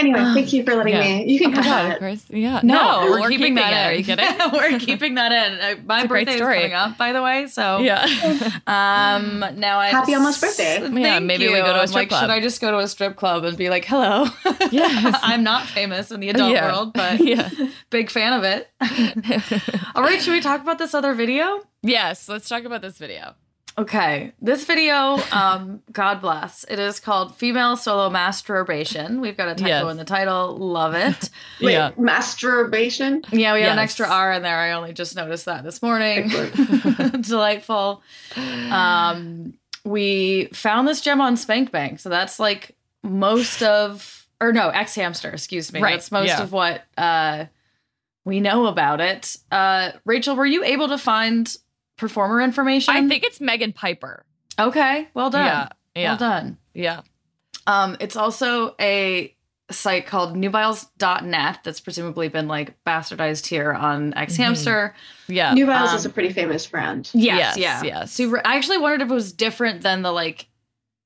[0.00, 1.00] Anyway, thank you for letting Yeah.
[1.02, 1.24] me.
[1.32, 2.24] You can Oh my cut God, of course.
[2.30, 2.60] Yeah.
[2.62, 2.74] No,
[3.06, 3.76] No, we're, keeping, that it.
[3.76, 3.86] in.
[3.86, 4.52] Are you kidding?
[4.52, 5.60] we're keeping that in.
[5.60, 7.46] Uh, My It's birthday is coming up, by the way.
[7.46, 8.04] So yeah.
[8.66, 9.44] Um.
[9.58, 10.78] Now I Happy almost birthday.
[10.80, 12.22] Thank Yeah, maybe we go to a I'm strip like, club.
[12.22, 14.26] Should I just go to a strip club and be like, "Hello"?
[14.72, 15.18] Yes.
[15.22, 16.72] I'm not famous in the adult Yeah.
[16.72, 17.48] world, but Yeah.
[17.90, 18.68] big fan of it.
[19.94, 21.60] All right, should we talk about this other video?
[21.82, 22.28] yes.
[22.28, 23.34] Let's talk about this video.
[23.78, 26.64] Okay, this video, um, God bless.
[26.68, 29.90] It is called "Female Solo Masturbation." We've got a typo Yes.
[29.90, 30.56] in the title.
[30.58, 31.30] Love it.
[31.62, 31.92] Wait, Yeah.
[31.96, 33.22] masturbation?
[33.32, 34.56] Yeah, we have an extra R in there.
[34.58, 36.28] I only just noticed that this morning.
[37.20, 38.02] Delightful.
[38.70, 39.54] Um,
[39.84, 45.32] we found this gem on SpankBang, so that's like most of, or no, xHamster.
[45.32, 45.80] Excuse me.
[45.80, 46.42] Right, That's most yeah.
[46.42, 47.46] of what uh,
[48.26, 49.38] we know about it.
[49.50, 51.56] Uh, Rachel, were you able to find
[52.00, 52.94] performer information?
[52.96, 54.24] I think it's Megan Piper.
[54.58, 55.44] Okay, well done.
[55.46, 55.68] Yeah.
[55.94, 56.10] Yeah.
[56.10, 56.58] Well done.
[56.74, 57.02] Yeah.
[57.66, 59.34] Um, it's also a
[59.70, 64.92] site called nubiles.net that's presumably been like bastardized here on xHamster.
[65.28, 65.54] Yeah.
[65.54, 67.10] New Balance Um, is a pretty famous brand.
[67.14, 67.82] Yes, Yes, yeah.
[68.00, 68.12] yes.
[68.12, 68.44] Super.
[68.44, 70.46] I actually wondered if it was different than the like.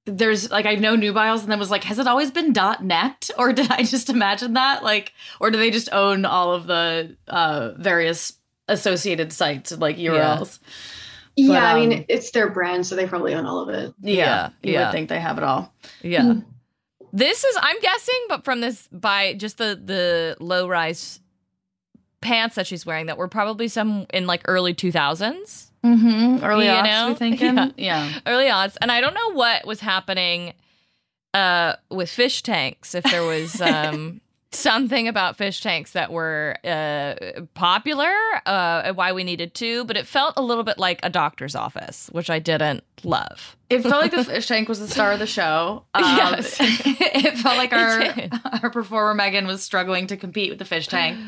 [0.06, 3.52] There's like I know Nubiles and then was like, has it always been .net or
[3.54, 4.82] did I just imagine that?
[4.84, 8.34] Like, or do they just own all of the uh, various
[8.68, 10.58] associated sites and like URLs?
[11.36, 13.92] Yeah, I um, mean, it's their brand, so they probably own all of it.
[14.00, 14.86] Yeah, you yeah.
[14.86, 15.72] would think they have it all.
[16.02, 16.34] Yeah.
[17.12, 21.20] This is I'm guessing, but from this by just the the low rise
[22.20, 26.42] pants that she's wearing that were probably some in like early 2000s, Mm-hmm.
[26.42, 27.08] Early You on, know?
[27.08, 27.70] we thinking, Yeah.
[27.76, 28.18] yeah.
[28.26, 30.54] early odds, and I don't know what was happening
[31.34, 34.20] uh with fish tanks if there was um
[34.54, 37.14] something about fish tanks that were uh
[37.54, 38.12] popular
[38.46, 42.08] uh why we needed to but it felt a little bit like a doctor's office
[42.12, 45.26] which i didn't love It felt like the fish tank was the star of the
[45.26, 45.84] show.
[45.94, 46.56] Um, Yes.
[46.60, 51.18] it felt like our our performer Megan was struggling to compete with the fish tank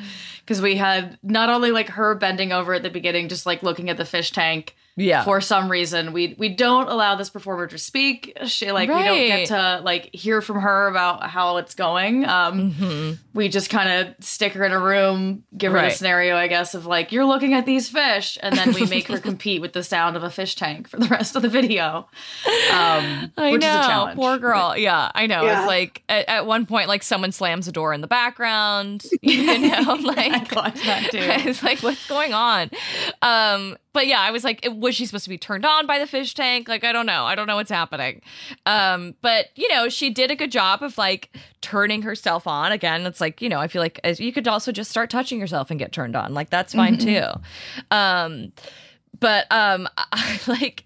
[0.41, 3.91] because we had not only like her bending over at the beginning, just like looking
[3.91, 4.75] at the fish tank.
[4.97, 8.37] Yeah For some reason, we we don't allow this performer to speak.
[8.47, 12.25] She like we don't get to like hear from her about how it's going.
[12.25, 13.19] Um, Mhm.
[13.35, 15.91] we just kind of stick her in a room, give her Right.
[15.91, 18.39] the scenario, I guess, of like, you're looking at these fish.
[18.43, 21.07] And then we make her compete with the sound of a fish tank for the
[21.09, 22.09] rest of the video.
[22.73, 24.17] Um, I which know, is a challenge.
[24.19, 24.75] poor girl.
[24.77, 25.43] Yeah, I know.
[25.45, 25.59] Yeah.
[25.61, 29.05] It's like at, at one point, like someone slams a door in the background.
[29.23, 31.19] You know, like I caught that too.
[31.21, 32.71] it's like what's going on.
[33.23, 36.07] Um, but yeah, I was like, was she supposed to be turned on by the
[36.07, 36.69] fish tank?
[36.69, 37.25] Like, I don't know.
[37.25, 38.21] I don't know what's happening.
[38.67, 42.73] Um, but you know, she did a good job of like turning herself on.
[42.73, 45.41] Again, it's like you know, I feel like as you could also just start touching
[45.41, 46.35] yourself and get turned on.
[46.35, 47.25] Like that's fine too.
[47.91, 48.53] Um,
[49.19, 50.85] but um I, like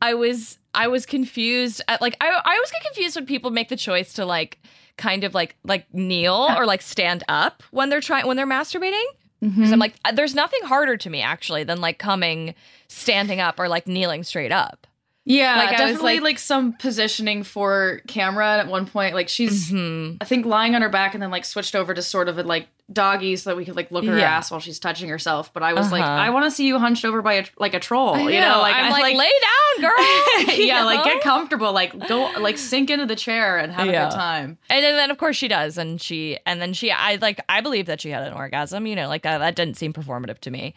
[0.00, 3.68] i was i was confused at, like i i always get confused when people make
[3.68, 4.58] the choice to like
[4.96, 9.04] kind of like like kneel or like stand up when they're trying when they're masturbating
[9.40, 12.54] because i'm like there's nothing harder to me actually than like coming
[12.88, 14.86] standing up or like kneeling straight up
[15.28, 19.12] Yeah, Like, I was definitely like- like, some positioning for camera at one point.
[19.12, 20.18] Like she's Mhm.
[20.20, 22.44] I think lying on her back and then like switched over to sort of a
[22.44, 24.36] like doggy so that we could like look at her Yeah.
[24.36, 25.52] ass while she's touching herself.
[25.52, 26.12] But I was like, Uh-huh.
[26.12, 28.16] I want to see you hunched over by a like a troll.
[28.30, 30.56] You know, like I'm I, like, lay down, girl.
[30.66, 34.10] Yeah, like get comfortable, like go like sink into the chair and have a good
[34.12, 34.58] time.
[34.70, 37.60] And then, then of course she does, and she and then she I like I
[37.60, 38.86] believe that she had an orgasm.
[38.86, 40.74] You know, like that that didn't seem performative to me.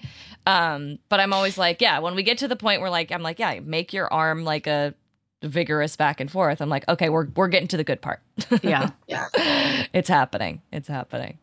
[0.48, 3.22] Um, but I'm always like, yeah, when we get to the point where like I'm
[3.22, 4.96] like, yeah, make your arm like a
[5.48, 6.62] vigorous back and forth.
[6.62, 8.20] I'm like, okay, we're we're getting to the good part.
[8.64, 8.90] Yeah.
[9.08, 9.28] Yeah.
[9.94, 10.62] it's happening.
[10.72, 11.38] It's happening.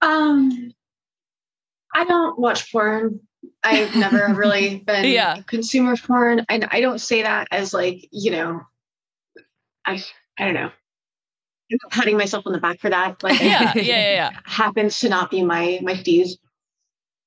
[0.00, 0.72] Um,
[1.94, 3.20] I don't watch porn.
[3.62, 5.38] I've never really been Yeah.
[5.38, 8.60] a consumer of porn, and I don't say that as like you know,
[9.86, 10.02] I
[10.38, 10.70] I don't know.
[11.70, 13.22] I'm not patting myself on the back for that.
[13.22, 14.30] Like, Yeah, yeah, yeah, yeah.
[14.44, 16.32] happens to not be my my steez.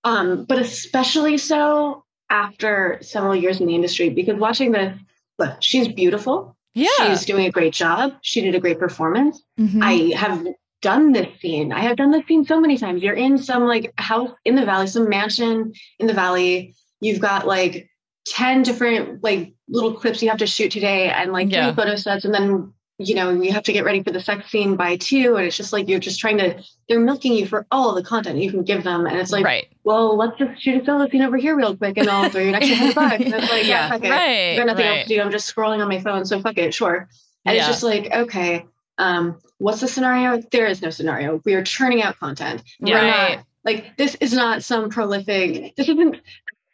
[0.03, 4.95] Um, but especially so after several years in the industry, because watching this,
[5.39, 6.55] look, she's beautiful.
[6.73, 6.87] Yeah.
[6.97, 8.13] She's doing a great job.
[8.21, 9.41] She did a great performance.
[9.59, 9.81] Mm-hmm.
[9.83, 10.45] I have
[10.81, 11.71] done this scene.
[11.71, 13.01] I have done this scene so many times.
[13.01, 16.75] You're in some like house in the valley, some mansion in the valley.
[16.99, 17.89] You've got like
[18.27, 21.67] 10 different like little clips you have to shoot today and like Yeah.
[21.71, 24.49] three photo sets and then you know you have to get ready for the sex
[24.49, 27.65] scene by two and it's just like you're just trying to they're milking you for
[27.69, 29.67] all the content you can give them and it's like right.
[29.83, 32.49] well let's just shoot a solo scene over here real quick and I'll throw you
[32.49, 34.09] an extra hundred bucks and it's like yeah, Yeah, fuck it.
[34.09, 34.97] right, nothing right.
[34.99, 37.09] else to do I'm just scrolling on my phone so fuck it sure
[37.45, 38.65] and it's just like okay
[38.97, 42.95] um what's the scenario there is no scenario we are churning out content Yeah.
[42.95, 43.35] We're Right.
[43.37, 46.17] not like this is not some prolific this isn't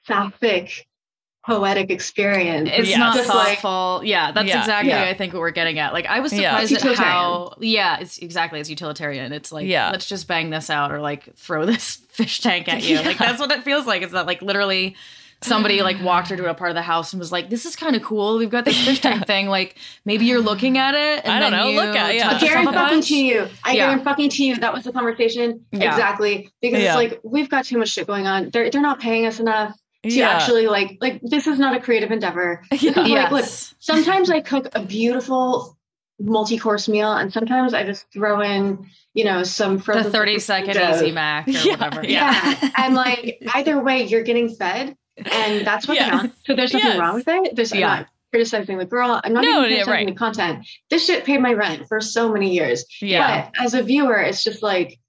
[0.05, 0.87] sapphic
[1.45, 2.97] poetic experience It's Yeah.
[2.97, 4.01] not Just like- thoughtful.
[4.05, 4.59] yeah, that's Yeah.
[4.59, 5.03] exactly Yeah.
[5.05, 5.91] I think what we're getting at.
[5.93, 6.63] Like I was Yeah.
[6.65, 9.31] surprised at how yeah, it's exactly it's utilitarian.
[9.33, 9.89] It's like Yeah.
[9.91, 13.01] let's just bang this out or like throw this fish tank at you.
[13.03, 14.03] Like that's what it feels like.
[14.03, 14.95] It's that like literally
[15.43, 17.75] somebody like walked her to a part of the house and was like, "This is
[17.75, 18.37] kind of cool.
[18.37, 19.47] We've got this fish tank thing.
[19.47, 19.75] Like
[20.05, 22.29] maybe you're looking at it and I don't then know, you look at it, yeah.
[22.29, 23.47] touch Garen fucking bunch." to you.
[23.63, 23.87] I Yeah.
[23.87, 24.55] Garen fucking to you.
[24.57, 25.61] That was the conversation.
[25.71, 25.89] Yeah.
[25.89, 26.49] Exactly.
[26.61, 26.89] Because Yeah.
[26.89, 28.51] it's like we've got too much shit going on.
[28.51, 30.29] They're they're not paying us enough to Yeah.
[30.29, 32.63] actually like like this is not a creative endeavor.
[32.71, 32.91] Yeah.
[32.99, 33.45] Like, look,
[33.79, 35.77] sometimes I cook a beautiful
[36.19, 40.67] multi-course meal and sometimes I just throw in, you know, some frozen The 30 second
[40.73, 41.01] potatoes.
[41.01, 41.71] easy mac or Yeah.
[41.77, 42.05] whatever.
[42.05, 42.69] Yeah.
[42.77, 46.09] and like either way, you're getting fed and that's what Yes.
[46.09, 46.37] counts.
[46.45, 46.99] So there's nothing Yes.
[46.99, 47.55] wrong with it.
[47.55, 47.87] There's Yeah.
[47.89, 49.19] I'm not criticizing the girl.
[49.23, 50.07] I'm not No, even yeah, criticizing right.
[50.07, 50.67] the content.
[50.89, 52.85] This shit paid my rent for so many years.
[53.01, 53.49] Yeah.
[53.51, 54.99] But as a viewer, it's just like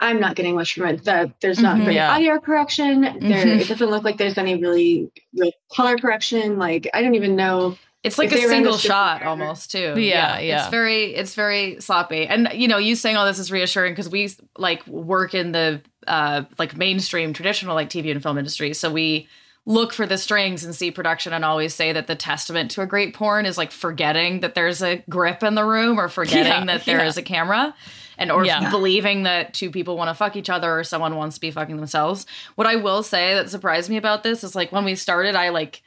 [0.00, 1.04] I'm not getting much from it.
[1.04, 1.84] The, there's not Mhm.
[1.84, 2.12] great Yeah.
[2.14, 3.00] audio correction.
[3.00, 3.12] There,
[3.46, 3.60] Mhm.
[3.60, 6.58] it doesn't look like there's any really real color correction.
[6.58, 7.76] Like I don't even know.
[8.04, 9.94] It's like a single shot different- almost too.
[9.98, 10.60] Yeah, yeah.
[10.60, 12.26] It's very it's very sloppy.
[12.26, 15.80] And you know, you saying all this is reassuring because we like work in the
[16.06, 18.72] uh like mainstream traditional like TV and film industry.
[18.74, 19.26] So we
[19.68, 22.86] look for the strings and see production and always say that the testament to a
[22.86, 26.64] great porn is like forgetting that there's a grip in the room or forgetting Yeah,
[26.64, 27.20] that there is yeah.
[27.20, 27.74] a camera
[28.16, 28.70] and or Yeah.
[28.70, 31.76] believing that two people want to fuck each other or someone wants to be fucking
[31.76, 32.24] themselves.
[32.54, 35.50] What I will say that surprised me about this is like when we started I
[35.50, 35.82] like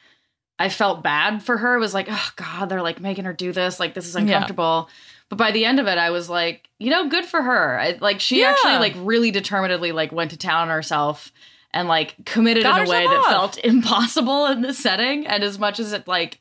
[0.59, 1.75] I felt bad for her.
[1.75, 3.79] It was like, oh God, they're like making her do this.
[3.79, 4.89] Like this is uncomfortable.
[5.27, 7.79] But by the end of it, I was like, you know, good for her.
[7.79, 11.31] I, like she actually like really determinedly like went to town on herself
[11.73, 15.25] and like committed Got in a way herself that felt impossible in this setting.
[15.27, 16.39] And as much as it like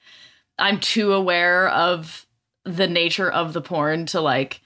[0.59, 2.27] I'm too aware of
[2.65, 4.61] the nature of the porn to like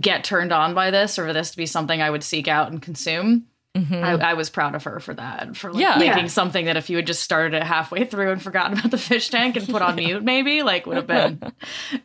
[0.00, 2.70] get turned on by this or for this to be something I would seek out
[2.70, 3.46] and consume.
[3.76, 4.02] Mhm.
[4.02, 5.96] I, I was proud of her for that, for like Yeah.
[5.98, 6.26] making Yeah.
[6.28, 9.28] something that if you had just started it halfway through and forgotten about the fish
[9.28, 11.40] tank and put on mute, maybe like would have been.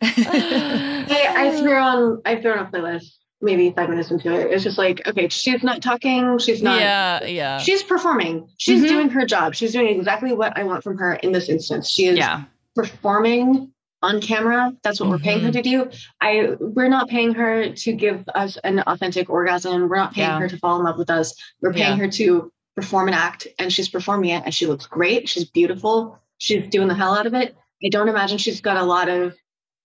[0.00, 2.22] Hey, I threw on.
[2.24, 3.16] I threw on a playlist.
[3.44, 6.38] Maybe five minutes into it, it's just like, okay, she's not talking.
[6.38, 6.78] She's not.
[6.80, 7.58] yeah, yeah.
[7.58, 8.48] She's performing.
[8.56, 8.88] She's Mhm.
[8.88, 9.56] doing her job.
[9.56, 11.90] She's doing exactly what I want from her in this instance.
[11.90, 12.44] She is yeah,
[12.76, 14.72] performing on camera.
[14.84, 15.52] That's what we're paying her Mhm.
[15.54, 15.90] to do.
[16.20, 19.88] I we're not paying her to give us an authentic orgasm.
[19.88, 20.38] We're not paying Yeah.
[20.38, 21.34] her to fall in love with us.
[21.60, 22.04] We're paying Yeah.
[22.04, 25.28] her to perform an act and she's performing it and she looks great.
[25.28, 26.18] She's beautiful.
[26.38, 27.56] She's doing the hell out of it.
[27.84, 29.34] I don't imagine she's got a lot of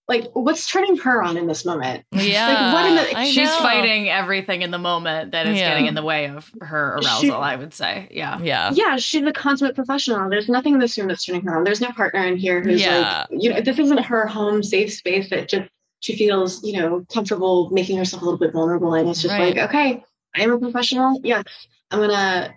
[0.07, 2.05] like what's turning her on in this moment.
[2.11, 2.73] yeah.
[2.73, 3.59] what in the- she's know.
[3.59, 5.69] fighting everything in the moment that is Yeah.
[5.69, 7.21] getting in the way of her arousal.
[7.21, 8.71] She- I would say, yeah, Yeah.
[8.73, 10.29] Yeah, she's a consummate professional.
[10.29, 11.63] There's nothing in this room that's turning her on.
[11.65, 13.25] There's no partner in here who's Yeah.
[13.29, 17.05] like, you know, this isn't her home safe space that just she feels, you know,
[17.11, 18.93] comfortable making herself a little bit vulnerable.
[18.93, 19.55] And it's just Right.
[19.55, 20.03] like, okay,
[20.35, 21.19] I am a professional.
[21.23, 21.43] Yes,
[21.91, 22.53] I'm gonna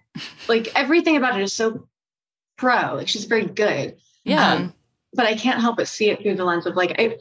[0.47, 1.89] like everything about it is so
[2.59, 2.95] pro.
[2.95, 3.97] Like she's very good.
[4.25, 4.53] Yeah.
[4.53, 4.75] Um,
[5.15, 7.17] but I can't help but see it through the lens of like, I,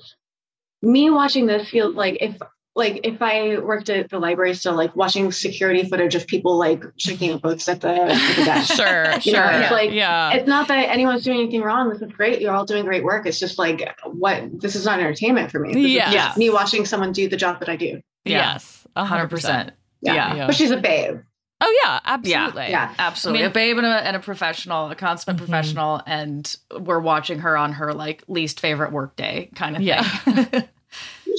[0.82, 2.38] me watching this feels like if
[2.76, 6.82] like if I worked at the library still, like watching security footage of people like
[6.98, 8.76] checking out books at the, at the desk.
[8.76, 9.62] Sure, You know, sure.
[9.62, 10.32] it's like yeah.
[10.32, 11.90] it's not that anyone's doing anything wrong.
[11.90, 12.40] This is great.
[12.40, 13.26] You're all doing great work.
[13.26, 15.74] It's just like what this is not entertainment for me.
[15.74, 16.34] This is Yeah.
[16.38, 18.02] me watching someone do the job that I do.
[18.24, 18.54] Yeah.
[18.54, 18.88] Yes.
[18.96, 19.72] a hundred percent.
[20.02, 20.36] Yeah.
[20.36, 20.46] Yeah.
[20.48, 21.20] But she's a babe.
[21.62, 22.70] Oh yeah, absolutely.
[22.70, 22.94] Yeah.
[22.98, 23.40] Absolutely.
[23.40, 25.46] I mean- a babe and a, and a professional, a consummate Mhm.
[25.46, 30.04] professional, and we're watching her on her like least favorite work day kind of Yeah.
[30.04, 30.64] thing.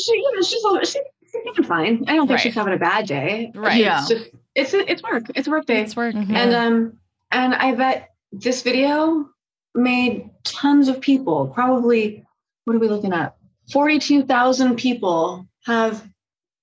[0.03, 2.05] She, you know, she's all, she, she's doing fine.
[2.09, 2.41] I don't think Right.
[2.41, 3.51] she's having a bad day.
[3.55, 3.77] Right.
[3.83, 3.99] Yeah.
[4.01, 5.25] It's just it's it's work.
[5.35, 5.81] It's a work day.
[5.83, 6.15] It's work.
[6.15, 6.33] Mhm.
[6.35, 6.93] And um
[7.33, 9.29] and I bet this video
[9.75, 12.25] made tons of people, probably
[12.65, 13.35] what are we looking at?
[13.73, 16.03] 42,000 people have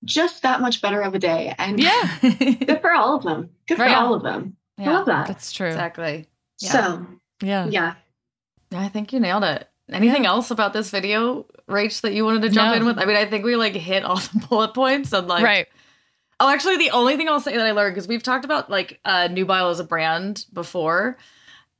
[0.04, 1.54] just that much better of a day.
[1.58, 3.50] And yeah, good for all of them.
[3.66, 4.56] Good for all of them.
[4.78, 5.26] I Yeah, love that.
[5.26, 5.66] that's true.
[5.66, 6.26] exactly.
[6.60, 6.70] Yeah.
[6.72, 7.06] So
[7.42, 7.66] Yeah.
[7.68, 7.94] yeah.
[8.72, 9.68] I think you nailed it.
[9.90, 12.80] Anything else about this video, Rach, that you wanted to jump No.
[12.80, 12.98] in with?
[12.98, 15.66] I mean, I think we like hit all the bullet points and like right.
[16.40, 19.00] Oh, actually, the only thing I'll say that I learned because we've talked about like
[19.04, 21.16] uh, Nubile as a brand before,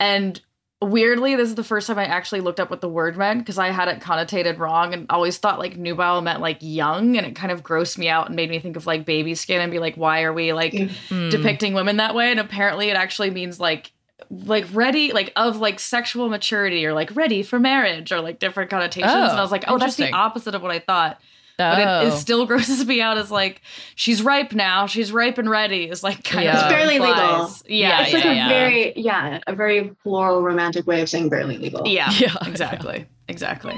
[0.01, 0.41] and
[0.81, 3.59] weirdly, this is the first time I actually looked up what the word meant because
[3.59, 7.35] I had it connotated wrong and always thought like nubile meant like young, and it
[7.35, 9.79] kind of grossed me out and made me think of like baby skin and be
[9.79, 11.31] like, why are we like Mm.
[11.31, 12.31] depicting women that way?
[12.31, 13.93] And apparently, it actually means like
[14.31, 18.69] like ready like of like sexual maturity or like ready for marriage or like different
[18.69, 21.21] connotations Oh, and i was like oh that's the opposite of what i thought
[21.59, 22.17] but it, it Oh.
[22.17, 23.61] still grosses me out as like
[23.97, 26.57] she's ripe now she's ripe and ready is like kind Yeah.
[26.59, 27.63] of It's barely implies.
[27.63, 27.77] legal.
[27.77, 31.29] yeah it's yeah like yeah, a very yeah, a very floral romantic way of saying
[31.29, 31.87] barely legal.
[31.87, 33.75] yeah, Yeah, exactly exactly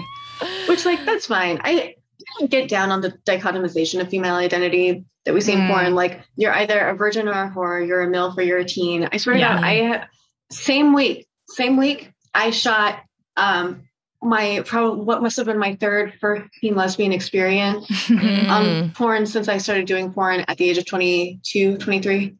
[0.68, 1.60] Which like that's fine.
[1.64, 1.94] I I
[2.38, 5.68] don't get down on the dichotomization of female identity that we see in Mm.
[5.68, 5.94] porn.
[5.94, 9.08] Like you're either a virgin or a whore, you're a milf or you're a teen.
[9.10, 9.48] I swear Yeah.
[9.48, 10.06] to God, I
[10.50, 13.00] same week, same week, I shot
[13.36, 13.82] um
[14.22, 19.48] my probably what must have been my third first teen lesbian experience on porn since
[19.48, 22.34] I started doing porn at the age of 22, 23.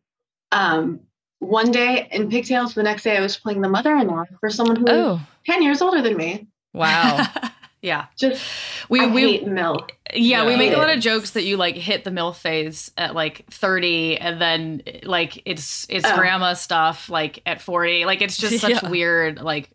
[0.52, 1.00] Um,
[1.38, 4.82] one day in pigtails, the next day I was playing the mother-in-law for someone who
[4.84, 6.46] was Oh 10 years older than me.
[6.74, 7.26] wow.
[7.82, 8.44] yeah Just
[8.90, 9.92] we I we hate milk.
[10.12, 13.14] yeah, we make a lot of jokes that you like hit the milf phase at
[13.14, 16.14] like 30 and then like it's it's Oh.
[16.14, 18.88] grandma stuff like at 40 like it's just such Yeah.
[18.90, 19.70] weird like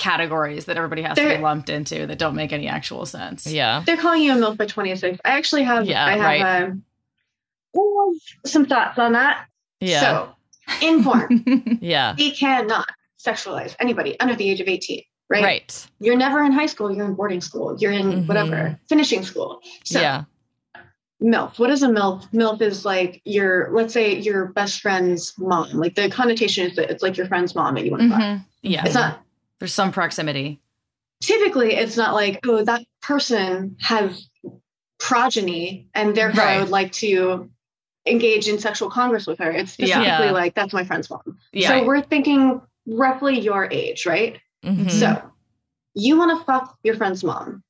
[0.00, 3.46] categories that everybody has to There- be lumped into that don't make any actual sense
[3.46, 3.82] Yeah.
[3.86, 5.20] They're calling you a milk by 26.
[5.24, 6.62] I actually have Yeah, I have right.
[6.64, 6.82] um,
[7.76, 9.46] oh, some thoughts on that.
[9.80, 10.00] Yeah.
[10.00, 10.28] So
[10.82, 12.14] in porn, yeah.
[12.18, 12.88] we cannot
[13.24, 15.02] sexualize anybody under the age of 18.
[15.28, 15.44] Right?
[15.44, 15.86] Right.
[16.00, 18.26] You're never in high school, you're in boarding school, you're in Mhm.
[18.26, 19.60] whatever, finishing school.
[19.84, 20.24] So yeah.
[21.22, 21.58] MILF.
[21.58, 22.26] What is a MILF?
[22.32, 25.68] MILF is like your, let's say your best friend's mom.
[25.74, 28.18] Like the connotation is that it's like your friend's mom that you want to fuck.
[28.20, 28.44] Mhm.
[28.62, 29.20] yeah It's not
[29.60, 30.60] there's some proximity
[31.22, 34.26] typically it's not like, oh, that person has
[34.98, 37.50] progeny and therefore I would like to
[38.06, 39.50] engage in sexual congress with her.
[39.50, 40.30] It's specifically Yeah.
[40.30, 41.38] like that's my friend's mom.
[41.52, 44.38] yeah So we're thinking roughly your age, right?
[44.64, 44.90] Mhm.
[44.90, 45.22] So
[45.94, 47.62] you want to fuck your friend's mom.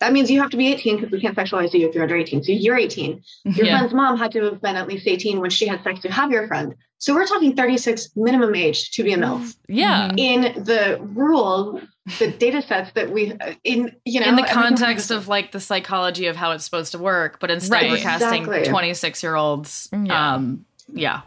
[0.00, 2.16] That means you have to be 18 because we can't sexualize you if you're under
[2.16, 2.44] 18.
[2.44, 3.14] So you're 18.
[3.16, 3.50] Mm-hmm.
[3.52, 3.78] Your Yeah.
[3.78, 6.30] friend's mom had to have been at least 18 when she had sex to have
[6.30, 6.74] your friend.
[6.98, 9.40] So we're talking 36 minimum age to be a MILF.
[9.40, 9.72] Mm-hmm.
[9.74, 10.08] Yeah.
[10.08, 10.18] Mm-hmm.
[10.18, 11.80] In the rule,
[12.20, 15.60] the data sets that we, uh, in, you know, in the context of like the
[15.60, 17.90] psychology of how it's supposed to work but instead Right.
[17.90, 18.68] we're casting Exactly.
[18.70, 20.34] 26 year olds Yeah.
[20.34, 21.20] um yeah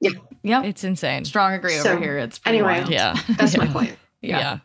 [0.00, 0.10] Yeah.
[0.42, 1.24] yep It's insane.
[1.26, 2.78] strong agree So, over here it's pretty anyway.
[2.80, 2.90] wild.
[2.90, 3.14] Yeah.
[3.36, 3.72] That's my Yeah.
[3.72, 3.96] point.
[4.22, 4.58] Yeah.
[4.58, 4.60] Oh.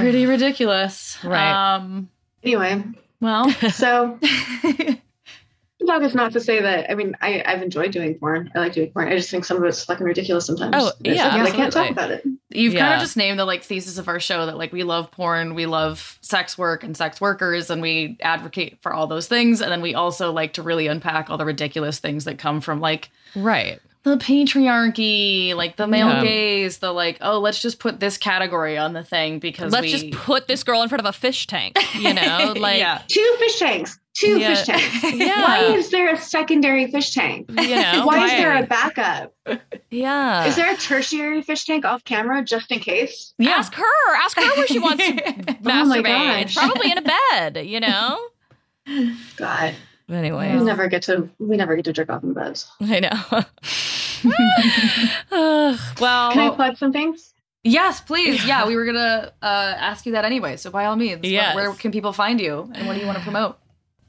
[0.00, 1.74] Pretty ridiculous Right.
[1.74, 2.08] um
[2.42, 2.82] Anyway,
[3.20, 4.18] well so
[5.86, 8.50] that is not to say that, I mean, I, I've enjoyed doing porn.
[8.54, 9.08] I like doing porn.
[9.08, 10.74] I just think some of it's fucking ridiculous sometimes.
[10.76, 12.24] Oh, There's yeah, stuff I can't talk about it.
[12.50, 15.10] You've kind of just named the like thesis of our show that like we love
[15.10, 19.60] porn, we love sex work and sex workers, and we advocate for all those things.
[19.60, 22.80] And then we also like to really unpack all the ridiculous things that come from
[22.80, 23.80] like Right.
[24.02, 26.22] The patriarchy, like the male Yeah.
[26.24, 29.90] gaze, the like, oh, let's just put this category on the thing because Let's we
[29.90, 32.54] just put this girl in front of a fish tank, you know?
[32.60, 33.02] Like, yeah.
[33.08, 33.98] Two fish tanks.
[34.14, 34.54] Two Yeah.
[34.54, 35.02] fish tanks.
[35.14, 35.42] Yeah.
[35.42, 37.50] Why is there a secondary fish tank?
[37.50, 38.02] you know?
[38.06, 39.34] Why is there a backup?
[39.90, 40.46] Yeah.
[40.46, 43.34] Is there a tertiary fish tank off camera just in case?
[43.38, 43.50] Yeah.
[43.50, 44.14] Ask her.
[44.16, 46.42] Ask her where she wants to Oh my masturbate.
[46.42, 46.64] It's gosh.
[46.66, 48.18] probably in a bed, you know?
[49.36, 49.74] God,
[50.10, 52.60] Anyway, we never get to we never get to jerk off in bed.
[52.80, 53.10] I know.
[55.32, 57.32] Ugh, well, Can I plug some things?
[57.62, 58.44] Yes, please.
[58.46, 60.56] Yeah, we were gonna uh, ask you that anyway.
[60.56, 61.54] So by all means, where- Yes.
[61.54, 63.58] where can people find you, and what do you want to promote?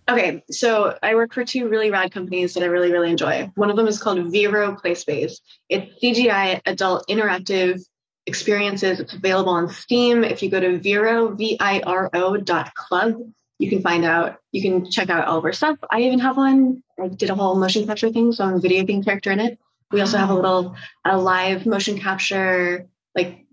[0.09, 3.51] Okay, so I work for two really rad companies that I really, really enjoy.
[3.55, 5.39] One of them is called Viro Playspace.
[5.69, 7.79] It's CGI adult interactive
[8.25, 8.99] experiences.
[8.99, 10.23] It's available on Steam.
[10.23, 13.13] If you go to Viro, V-I-R-O dot club,
[13.61, 15.77] you can find out, you can check out all of our stuff.
[15.91, 16.81] I even have one.
[16.99, 19.59] I did a whole motion capture thing, so I'm a video game character in it.
[19.91, 23.45] We also have a little a live motion capture like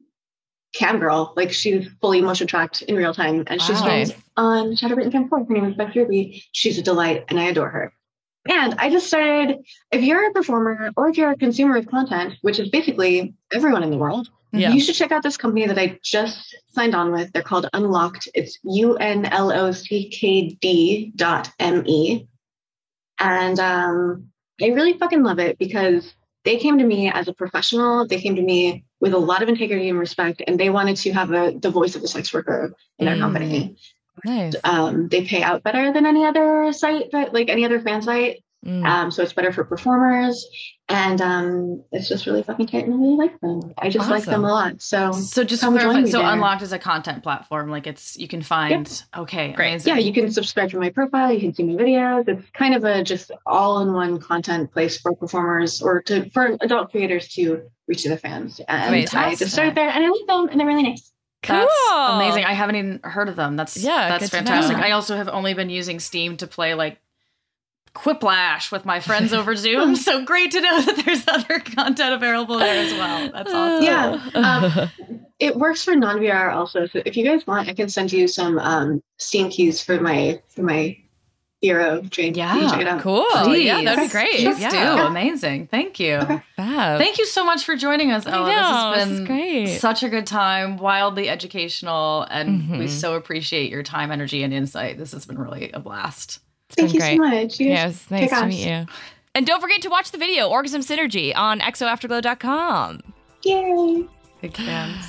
[0.75, 1.35] cam girl.
[1.37, 3.81] Like she's fully motion tracked in real time, and she Wow.
[3.81, 5.45] streams on Chaturbate Cam 4.
[5.45, 6.43] Her name is Beth Ruby.
[6.53, 7.93] She's a delight, and I adore her.
[8.49, 9.59] And I just started.
[9.93, 13.83] If you're a performer or if you're a consumer of content, which is basically everyone
[13.83, 14.73] in the world, Yeah.
[14.73, 17.33] you should check out this company that I just signed on with.
[17.33, 18.29] They're called Unlockd.
[18.35, 22.27] It's U N L O C K D dot M E.
[23.21, 24.29] And um,
[24.63, 28.07] I really fucking love it because they came to me as a professional.
[28.07, 31.13] They came to me with a lot of integrity and respect, and they wanted to
[31.13, 33.21] have a, the voice of a sex worker in their Mm.
[33.21, 33.77] company.
[34.25, 34.55] Nice.
[34.65, 38.43] Um, they pay out better than any other site, but like any other fan site.
[38.69, 38.85] Mm.
[38.85, 40.47] Um, so it's better for performers,
[40.91, 43.73] and um, it's just really fucking tight, and I really like them.
[43.79, 44.83] I just like them a lot.
[44.83, 46.27] So So just to come join clarify, me so there.
[46.29, 47.71] Unlockd is a content platform.
[47.71, 49.03] Like it's you can find.
[49.17, 49.69] Okay, Great.
[49.71, 49.95] amazing.
[49.95, 51.33] Yeah, you can subscribe to my profile.
[51.33, 52.29] You can see my videos.
[52.29, 57.29] It's kind of a just all-in-one content place for performers or to for adult creators
[57.35, 58.61] to reach to their fans.
[58.69, 59.39] And I Fantastic.
[59.39, 61.11] just started there, and I like them, and they're really nice.
[61.47, 61.97] That's Cool.
[61.97, 62.45] amazing.
[62.45, 63.57] I haven't even heard of them.
[63.57, 64.77] That's Yeah, that's fantastic.
[64.77, 66.99] I also have only been using Steam to play like
[68.03, 69.97] Quiplash with my friends over Zoom.
[70.09, 73.31] So great to know that there's other content available there as well.
[73.33, 73.85] That's awesome.
[73.85, 74.31] Yeah.
[74.89, 76.87] Um, it works for non-VR also.
[76.87, 80.41] So if you guys want, I can send you some um, Steam keys for my
[80.49, 80.97] for my
[81.61, 82.37] Hero drink.
[82.37, 83.01] You can check Yeah, out.
[83.01, 83.27] Cool.
[83.43, 83.65] Please.
[83.67, 84.31] Yeah, that'd be great.
[84.31, 84.71] Please yeah.
[84.71, 85.03] do.
[85.09, 85.67] Amazing.
[85.67, 86.15] Thank you.
[86.15, 86.41] Okay.
[86.57, 87.01] Fab.
[87.01, 88.47] Thank you so much for joining us, I Ela.
[88.47, 89.67] know, this this has is been great.
[89.81, 92.89] such a good time, wildly educational, and we Mhm.
[92.89, 94.99] so appreciate your time, energy, and insight.
[94.99, 96.39] This has been really a blast.
[96.71, 97.17] Thank you great.
[97.17, 97.61] so much.
[97.61, 98.49] You guys Yes, nice to ass.
[98.49, 98.87] meet you.
[99.35, 103.01] And don't forget to watch the video Orgasm Synergy on xoafterglow.com.
[103.45, 104.05] Yay.
[104.43, 105.05] Big fans.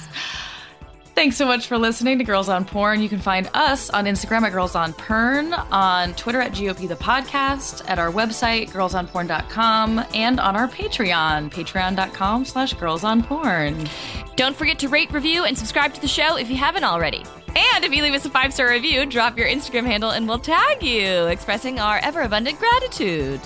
[1.16, 3.01] Thanks so much for listening to Girls on Porn.
[3.01, 6.95] You can find us on Instagram at Girls on Pern, on Twitter at GOP the
[6.95, 13.89] Podcast, at our website, girlsonporn.com, and on our Patreon, patreon.com slash girls on porn.
[14.38, 17.26] Don't forget to rate, review, and subscribe to the show if you haven't already.
[17.56, 20.39] And if you leave us a five star review, drop your Instagram handle and we'll
[20.39, 23.41] tag you, expressing our ever abundant gratitude.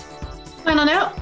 [0.64, 1.12] Final note.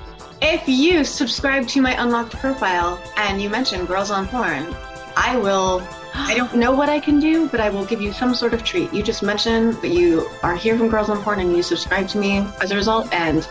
[0.41, 4.75] If you subscribe to my Unlockd profile and you mention girls on porn,
[5.17, 8.35] I will I don't know what I can do, but I will give you some
[8.35, 8.93] sort of treat.
[8.93, 12.19] You just mention that you are here from Girls on Porn and you subscribe to
[12.19, 13.43] me as a result, and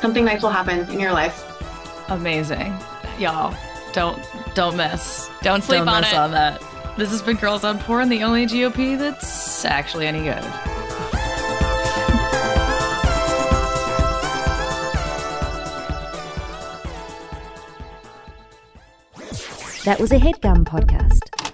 [0.00, 1.44] something nice will happen in your life.
[2.08, 2.76] Amazing.
[3.18, 3.54] Y'all,
[3.92, 4.18] don't
[4.54, 5.28] don't miss.
[5.42, 6.16] Don't sleep don't on miss it.
[6.16, 6.62] on that.
[6.96, 10.42] This has been Girls on Porn, the only GOP that's actually any good.
[19.84, 21.45] That was a headgum podcast.